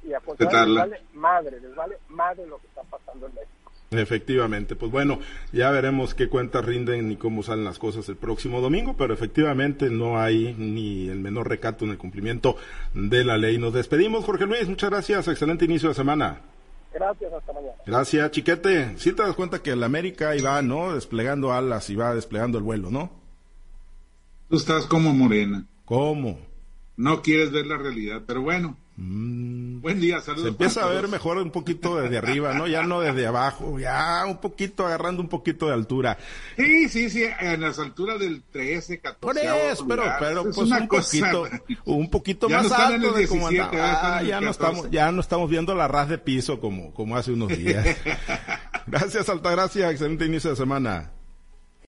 y 0.03 0.15
a 0.15 0.21
proteger 0.21 0.67
les 0.67 0.77
vale 0.77 1.03
madre, 1.13 1.61
les 1.61 1.75
vale 1.75 1.99
madre 2.09 2.47
lo 2.47 2.59
que 2.59 2.67
está 2.69 2.83
pasando 2.85 3.27
en 3.27 3.35
México. 3.35 3.53
Efectivamente, 3.91 4.77
pues 4.77 4.91
bueno, 4.93 5.19
ya 5.53 5.71
veremos 5.73 6.15
qué 6.15 6.29
cuentas 6.29 6.65
rinden 6.65 7.11
y 7.11 7.17
cómo 7.17 7.43
salen 7.43 7.65
las 7.65 7.79
cosas 7.79 8.09
el 8.09 8.17
próximo 8.17 8.61
domingo, 8.61 8.95
pero 8.97 9.13
efectivamente 9.13 9.91
no 9.91 10.19
hay 10.21 10.55
ni 10.57 11.09
el 11.09 11.19
menor 11.19 11.49
recato 11.49 11.85
en 11.85 11.91
el 11.91 11.99
cumplimiento 11.99 12.57
de 12.95 13.25
la 13.25 13.37
ley. 13.37 13.59
Nos 13.59 13.75
despedimos, 13.75 14.25
Jorge 14.25 14.47
Luis, 14.47 14.69
muchas 14.69 14.91
gracias, 14.91 15.27
excelente 15.27 15.65
inicio 15.65 15.89
de 15.89 15.97
semana. 15.97 16.41
Gracias, 16.93 17.33
hasta 17.33 17.53
mañana. 17.53 17.75
Gracias, 17.87 18.31
Chiquete. 18.33 18.99
Sí 18.99 19.13
te 19.13 19.23
das 19.23 19.35
cuenta 19.35 19.63
que 19.63 19.71
el 19.71 19.83
América 19.83 20.35
iba, 20.37 20.61
¿no? 20.63 20.95
Desplegando 20.95 21.53
alas 21.53 21.89
y 21.91 21.97
va 21.97 22.15
desplegando 22.15 22.59
el 22.59 22.65
vuelo, 22.65 22.91
¿no? 22.91 23.11
Tú 24.49 24.57
estás 24.57 24.87
como 24.87 25.13
morena. 25.13 25.67
¿Cómo? 25.85 26.39
No 26.97 27.23
quieres 27.23 27.53
ver 27.53 27.67
la 27.67 27.77
realidad, 27.77 28.23
pero 28.27 28.43
bueno. 28.43 28.77
Mm. 29.01 29.81
Buen 29.81 29.99
día, 29.99 30.21
saludos. 30.21 30.43
Se 30.45 30.49
empieza 30.51 30.85
a 30.85 30.89
ver 30.89 31.09
mejor 31.09 31.39
un 31.39 31.51
poquito 31.51 31.97
desde 31.97 32.19
arriba, 32.19 32.53
¿no? 32.53 32.67
Ya 32.67 32.83
no 32.83 33.01
desde 33.01 33.27
abajo, 33.27 33.79
ya 33.79 34.25
un 34.27 34.37
poquito 34.37 34.87
agarrando 34.87 35.23
un 35.23 35.29
poquito 35.29 35.69
de 35.69 35.73
altura. 35.73 36.19
Sí, 36.59 36.89
sí, 36.91 37.09
sí, 37.09 37.25
en 37.41 37.63
las 37.63 37.79
alturas 37.79 38.21
del 38.21 38.43
13, 38.43 39.01
14. 39.01 39.21
Por 39.21 39.39
eso, 39.39 39.87
pero, 39.89 40.05
pero 40.21 40.45
pues 40.45 40.59
un 40.59 40.87
poquito, 40.87 41.49
un 41.87 42.11
poquito 42.11 42.49
más 42.51 42.71
alto 42.71 43.13
de 43.13 43.27
como 43.27 43.49
ah, 43.49 44.23
ya 44.23 44.41
no 44.43 44.51
estamos, 44.51 44.91
ya 44.91 45.11
no 45.11 45.23
estamos 45.23 45.49
viendo 45.49 45.75
la 45.75 45.89
ras 45.89 46.11
de 46.11 46.19
piso 46.19 46.61
como, 46.61 46.93
como 46.93 47.17
hace 47.17 47.33
unos 47.33 47.49
días. 47.49 47.97
Gracias, 48.87 49.31
Altagracia, 49.31 49.91
excelente 49.91 50.27
inicio 50.27 50.51
de 50.51 50.57
semana. 50.57 51.11